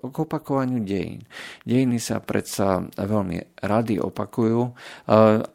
k 0.07 0.15
opakovaniu 0.15 0.79
dejín. 0.87 1.19
Dejiny 1.67 1.99
sa 1.99 2.23
predsa 2.23 2.79
veľmi 2.95 3.59
rady 3.59 3.99
opakujú, 3.99 4.61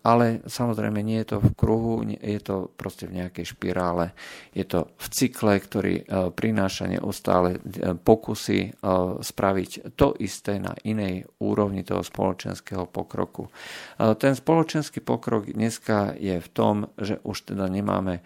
ale 0.04 0.44
samozrejme 0.44 1.00
nie 1.00 1.24
je 1.24 1.32
to 1.32 1.38
v 1.40 1.50
kruhu, 1.56 2.04
je 2.04 2.40
to 2.44 2.68
proste 2.76 3.08
v 3.08 3.24
nejakej 3.24 3.56
špirále, 3.56 4.12
je 4.52 4.68
to 4.68 4.92
v 4.92 5.06
cykle, 5.08 5.56
ktorý 5.56 5.94
prináša 6.36 6.84
neustále 6.92 7.64
pokusy 8.04 8.76
spraviť 9.24 9.96
to 9.96 10.12
isté 10.20 10.60
na 10.60 10.76
inej 10.84 11.24
úrovni 11.40 11.80
toho 11.80 12.04
spoločenského 12.04 12.84
pokroku. 12.92 13.48
Ten 13.96 14.36
spoločenský 14.36 15.00
pokrok 15.00 15.48
dneska 15.48 16.12
je 16.20 16.36
v 16.36 16.48
tom, 16.52 16.92
že 17.00 17.24
už 17.24 17.56
teda 17.56 17.72
nemáme 17.72 18.20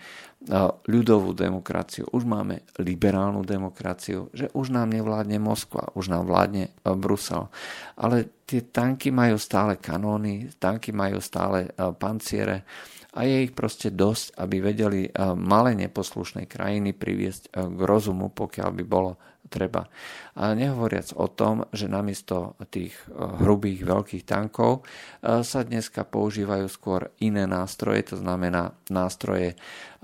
ľudovú 0.89 1.37
demokraciu, 1.37 2.09
už 2.17 2.25
máme 2.25 2.65
liberálnu 2.81 3.45
demokraciu, 3.45 4.33
že 4.41 4.47
už 4.57 4.73
nám 4.73 4.89
nevládne 4.97 5.37
Moskva, 5.37 5.93
už 5.93 6.09
nám 6.09 6.25
vládne 6.25 6.69
e, 6.69 6.71
Brusel. 6.97 7.53
Ale 8.01 8.33
tie 8.49 8.65
tanky 8.65 9.13
majú 9.13 9.37
stále 9.37 9.77
kanóny, 9.77 10.49
tanky 10.57 10.97
majú 10.97 11.21
stále 11.21 11.69
e, 11.69 11.71
panciere 11.93 12.65
a 13.11 13.27
je 13.27 13.51
ich 13.51 13.53
proste 13.53 13.91
dosť, 13.93 14.41
aby 14.41 14.57
vedeli 14.65 15.01
e, 15.05 15.11
malé 15.37 15.77
neposlušné 15.77 16.49
krajiny 16.49 16.97
priviesť 16.97 17.53
k 17.53 17.81
rozumu, 17.85 18.33
pokiaľ 18.33 18.71
by 18.81 18.85
bolo 18.87 19.21
treba. 19.51 19.91
A 20.39 20.55
nehovoriac 20.55 21.11
o 21.19 21.27
tom, 21.27 21.67
že 21.75 21.91
namiesto 21.91 22.55
tých 22.71 22.95
hrubých 23.11 23.83
veľkých 23.83 24.23
tankov 24.23 24.87
sa 25.27 25.61
dneska 25.67 26.07
používajú 26.07 26.71
skôr 26.71 27.11
iné 27.19 27.51
nástroje, 27.51 28.15
to 28.15 28.17
znamená 28.23 28.79
nástroje 28.95 29.59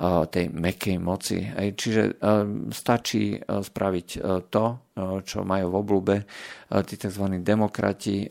tej 0.05 0.53
mekej 0.53 1.01
moci. 1.01 1.40
Čiže 1.57 2.20
stačí 2.68 3.40
spraviť 3.40 4.09
to, 4.53 4.64
čo 5.24 5.38
majú 5.40 5.66
v 5.72 5.78
oblúbe 5.80 6.16
tí 6.84 7.01
tzv. 7.01 7.40
demokrati 7.40 8.28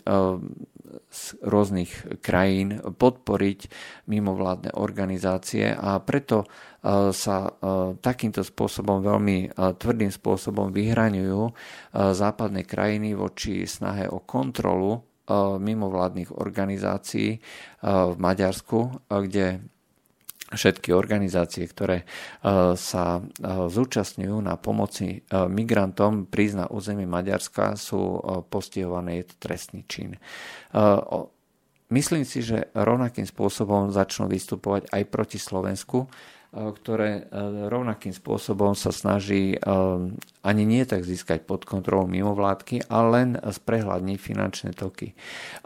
z 1.10 1.24
rôznych 1.42 2.22
krajín, 2.22 2.80
podporiť 2.80 3.60
mimovládne 4.08 4.78
organizácie 4.78 5.74
a 5.74 5.98
preto 6.06 6.46
sa 7.12 7.38
takýmto 7.98 8.46
spôsobom, 8.46 9.02
veľmi 9.02 9.58
tvrdým 9.58 10.14
spôsobom 10.14 10.70
vyhraňujú 10.70 11.42
západné 11.98 12.62
krajiny 12.62 13.18
voči 13.18 13.66
snahe 13.66 14.06
o 14.06 14.22
kontrolu 14.22 15.02
mimovládnych 15.58 16.30
organizácií 16.30 17.42
v 17.82 18.16
Maďarsku, 18.22 19.10
kde 19.10 19.66
všetky 20.54 20.94
organizácie, 20.94 21.66
ktoré 21.66 22.06
sa 22.78 23.22
zúčastňujú 23.46 24.38
na 24.46 24.60
pomoci 24.62 25.26
migrantom 25.32 26.30
prísť 26.30 26.56
na 26.62 26.68
územie 26.70 27.10
Maďarska, 27.10 27.74
sú 27.74 28.22
postihované, 28.54 29.26
je 29.26 29.34
to 29.34 29.36
trestný 29.42 29.82
čin. 29.90 30.22
Myslím 31.90 32.26
si, 32.26 32.42
že 32.42 32.74
rovnakým 32.74 33.30
spôsobom 33.30 33.94
začnú 33.94 34.26
vystupovať 34.26 34.90
aj 34.90 35.04
proti 35.10 35.38
Slovensku, 35.38 36.10
ktoré 36.56 37.28
rovnakým 37.68 38.16
spôsobom 38.16 38.72
sa 38.80 38.96
snaží 38.96 39.60
ani 40.46 40.64
nie 40.64 40.88
tak 40.88 41.04
získať 41.04 41.44
pod 41.44 41.68
kontrolou 41.68 42.08
mimovládky, 42.08 42.88
ale 42.88 43.08
len 43.12 43.30
sprehľadniť 43.36 44.16
finančné 44.16 44.72
toky. 44.72 45.12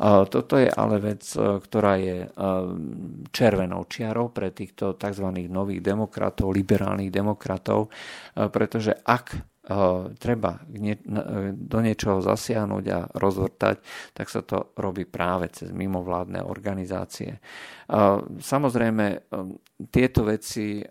Toto 0.01 0.57
je 0.57 0.65
ale 0.65 0.97
vec, 0.97 1.21
ktorá 1.37 1.93
je 2.01 2.25
červenou 3.29 3.85
čiarou 3.85 4.33
pre 4.33 4.49
týchto 4.49 4.97
tzv. 4.97 5.29
nových 5.45 5.85
demokratov, 5.85 6.49
liberálnych 6.49 7.13
demokratov, 7.13 7.93
pretože 8.33 8.97
ak 9.05 9.59
treba 10.17 10.65
do 11.53 11.80
niečoho 11.86 12.26
zasiahnuť 12.26 12.86
a 12.89 12.99
rozvrtať, 13.13 13.78
tak 14.17 14.26
sa 14.26 14.41
to 14.41 14.74
robí 14.82 15.05
práve 15.05 15.53
cez 15.53 15.70
mimovládne 15.70 16.41
organizácie. 16.41 17.38
Samozrejme, 18.41 19.05
tieto 19.89 20.22
veci 20.26 20.82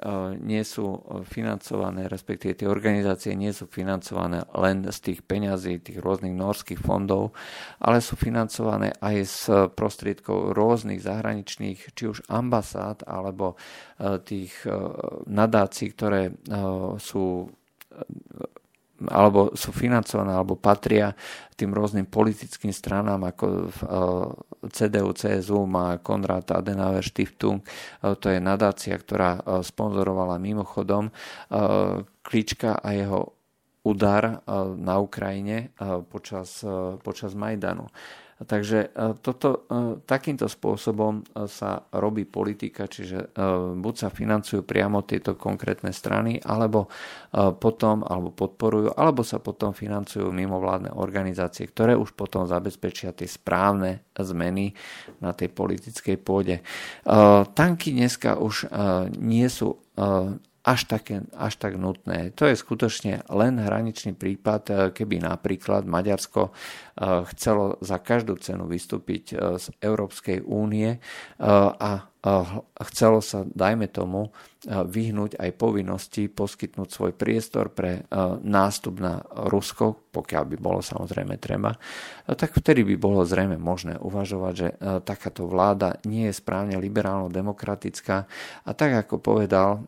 nie 0.43 0.63
sú 0.63 0.99
financované, 1.27 2.07
respektíve 2.07 2.55
tie 2.55 2.71
organizácie 2.71 3.35
nie 3.35 3.51
sú 3.51 3.67
financované 3.67 4.47
len 4.55 4.87
z 4.87 4.99
tých 5.11 5.21
peňazí, 5.27 5.83
tých 5.83 5.99
rôznych 5.99 6.35
norských 6.35 6.79
fondov, 6.79 7.35
ale 7.83 7.99
sú 8.03 8.15
financované 8.15 8.95
aj 8.99 9.17
z 9.27 9.43
prostriedkov 9.75 10.55
rôznych 10.55 11.03
zahraničných, 11.03 11.95
či 11.95 12.05
už 12.07 12.27
ambasád, 12.31 13.07
alebo 13.07 13.59
tých 14.27 14.55
nadácií, 15.27 15.95
ktoré 15.95 16.35
sú 16.99 17.51
alebo 19.07 19.55
sú 19.55 19.71
financované, 19.71 20.35
alebo 20.35 20.59
patria 20.59 21.15
tým 21.55 21.71
rôznym 21.71 22.11
politickým 22.11 22.75
stranám, 22.75 23.31
ako 23.31 23.71
v 23.71 23.79
CDU, 24.75 25.15
CSU 25.15 25.63
má 25.71 26.03
Konrad 26.03 26.51
Adenauer 26.51 27.07
Stiftung, 27.07 27.63
to 28.03 28.27
je 28.27 28.43
nadácia, 28.43 28.99
ktorá 28.99 29.63
sponzorovala 29.63 30.43
mimochodom 30.43 31.15
Klička 32.27 32.83
a 32.83 32.89
jeho 32.91 33.39
udar 33.87 34.43
na 34.75 34.99
Ukrajine 34.99 35.71
počas, 36.11 36.67
počas 37.07 37.39
Majdanu. 37.39 37.87
Takže 38.39 38.95
e, 38.95 39.19
toto, 39.19 39.67
e, 39.67 39.99
takýmto 40.07 40.47
spôsobom 40.47 41.27
e, 41.27 41.51
sa 41.51 41.83
robí 41.91 42.23
politika, 42.23 42.87
čiže 42.87 43.35
buď 43.79 43.95
sa 43.99 44.09
financujú 44.15 44.63
priamo 44.63 45.03
tieto 45.03 45.35
konkrétne 45.35 45.91
strany, 45.91 46.39
alebo 46.43 46.91
potom, 47.33 48.07
alebo 48.07 48.31
podporujú, 48.35 48.95
alebo 48.95 49.23
sa 49.27 49.43
potom 49.43 49.75
financujú 49.75 50.31
mimovládne 50.31 50.95
organizácie, 50.95 51.67
ktoré 51.67 51.99
už 51.99 52.15
potom 52.15 52.47
zabezpečia 52.47 53.15
tie 53.15 53.27
správne 53.27 54.07
zmeny 54.15 54.75
na 55.23 55.33
tej 55.35 55.51
politickej 55.55 56.17
pôde. 56.21 56.61
Tanky 57.55 57.95
dneska 57.95 58.39
už 58.39 58.71
nie 59.19 59.47
sú 59.49 59.79
až, 60.69 60.85
také, 60.85 61.25
až 61.33 61.57
tak 61.57 61.81
nutné. 61.81 62.37
To 62.37 62.45
je 62.45 62.53
skutočne 62.53 63.25
len 63.33 63.57
hraničný 63.57 64.13
prípad, 64.13 64.63
eh, 64.69 64.77
keby 64.93 65.25
napríklad 65.25 65.89
Maďarsko 65.89 66.53
eh, 66.53 67.25
chcelo 67.33 67.81
za 67.81 67.97
každú 67.97 68.37
cenu 68.37 68.69
vystúpiť 68.69 69.25
eh, 69.33 69.37
z 69.57 69.73
Európskej 69.81 70.45
únie 70.45 71.01
a 71.41 71.91
chcelo 72.83 73.23
sa, 73.23 73.47
dajme 73.47 73.87
tomu, 73.87 74.35
vyhnúť 74.67 75.39
aj 75.39 75.55
povinnosti 75.55 76.27
poskytnúť 76.27 76.89
svoj 76.91 77.13
priestor 77.15 77.71
pre 77.71 78.11
nástup 78.43 78.99
na 78.99 79.23
Rusko, 79.47 80.11
pokiaľ 80.11 80.45
by 80.51 80.57
bolo 80.59 80.83
samozrejme 80.83 81.39
treba, 81.39 81.79
tak 82.27 82.59
vtedy 82.59 82.83
by 82.83 82.99
bolo 82.99 83.23
zrejme 83.23 83.55
možné 83.55 84.03
uvažovať, 84.03 84.55
že 84.59 84.69
takáto 85.07 85.47
vláda 85.47 86.03
nie 86.11 86.27
je 86.27 86.35
správne 86.35 86.75
liberálno-demokratická. 86.83 88.27
A 88.67 88.71
tak 88.75 88.99
ako 89.07 89.23
povedal 89.23 89.87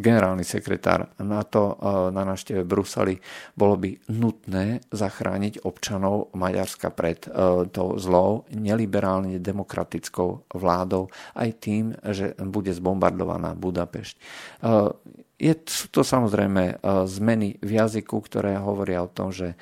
generálny 0.00 0.48
sekretár 0.48 1.12
NATO 1.20 1.76
eh, 1.76 2.08
na 2.08 2.24
návšteve 2.24 2.64
Bruseli, 2.64 3.20
bolo 3.52 3.76
by 3.76 4.08
nutné 4.16 4.80
zachrániť 4.88 5.68
občanov 5.68 6.32
Maďarska 6.32 6.88
pred 6.88 7.28
eh, 7.28 7.68
tou 7.68 8.00
zlou, 8.00 8.48
neliberálne 8.48 9.36
demokratickou 9.36 10.56
vládou, 10.56 11.12
aj 11.36 11.48
tým, 11.60 11.92
že 12.00 12.32
bude 12.40 12.72
zbombardovaná 12.72 13.52
Budapešť. 13.52 14.16
Je, 15.42 15.58
sú 15.66 15.90
to 15.90 16.06
samozrejme 16.06 16.78
zmeny 17.10 17.58
v 17.58 17.70
jazyku, 17.74 18.14
ktoré 18.22 18.54
hovoria 18.62 19.02
o 19.02 19.10
tom, 19.10 19.34
že 19.34 19.58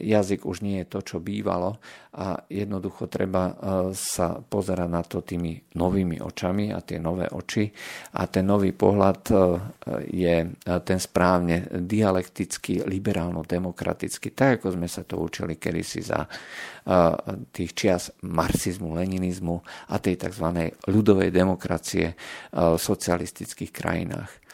jazyk 0.00 0.48
už 0.48 0.64
nie 0.64 0.80
je 0.80 0.86
to, 0.88 1.04
čo 1.04 1.16
bývalo 1.20 1.76
a 2.18 2.40
jednoducho 2.48 3.04
treba 3.12 3.52
sa 3.92 4.40
pozerať 4.40 4.88
na 4.88 5.04
to 5.04 5.20
tými 5.20 5.76
novými 5.76 6.24
očami 6.24 6.72
a 6.72 6.80
tie 6.80 6.96
nové 6.96 7.28
oči 7.28 7.68
a 8.16 8.24
ten 8.32 8.48
nový 8.48 8.72
pohľad 8.72 9.20
je 10.08 10.36
ten 10.82 10.98
správne 10.98 11.68
dialektický, 11.68 12.88
liberálno-demokratický, 12.88 14.32
tak 14.32 14.64
ako 14.64 14.80
sme 14.80 14.88
sa 14.88 15.04
to 15.04 15.20
učili 15.20 15.60
kedysi 15.60 16.00
za 16.00 16.24
tých 17.52 17.70
čias 17.76 18.08
marxizmu, 18.24 18.96
leninizmu 18.96 19.60
a 19.92 20.00
tej 20.00 20.16
tzv. 20.16 20.72
ľudovej 20.88 21.28
demokracie 21.28 22.16
v 22.56 22.80
socialistických 22.80 23.68
krajinách. 23.68 24.47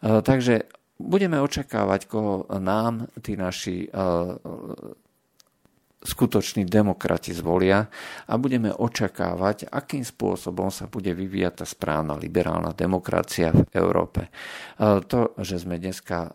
Eh, 0.00 0.22
takže 0.24 0.64
budeme 0.96 1.40
očakávať, 1.40 2.00
koho 2.08 2.48
nám 2.56 3.08
tí 3.20 3.36
naši 3.36 3.84
eh, 3.84 3.92
skutoční 6.00 6.64
demokrati 6.64 7.36
zvolia 7.36 7.84
a 8.24 8.32
budeme 8.40 8.72
očakávať, 8.72 9.68
akým 9.68 10.00
spôsobom 10.00 10.72
sa 10.72 10.88
bude 10.88 11.12
vyvíjať 11.12 11.60
tá 11.60 11.66
správna 11.68 12.16
liberálna 12.16 12.72
demokracia 12.72 13.52
v 13.52 13.68
Európe. 13.76 14.32
Eh, 14.32 15.04
to, 15.04 15.36
že 15.36 15.60
sme 15.60 15.76
dneska 15.76 16.32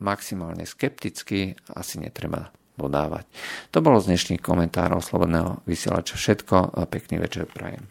maximálne 0.00 0.64
skeptickí, 0.64 1.52
asi 1.76 2.00
netreba 2.00 2.48
dodávať. 2.78 3.26
To 3.74 3.82
bolo 3.82 3.98
z 3.98 4.14
dnešných 4.14 4.40
komentárov 4.40 5.02
Slobodného 5.02 5.66
vysielača 5.66 6.14
všetko. 6.14 6.86
Pekný 6.86 7.18
večer 7.18 7.50
prajem. 7.50 7.90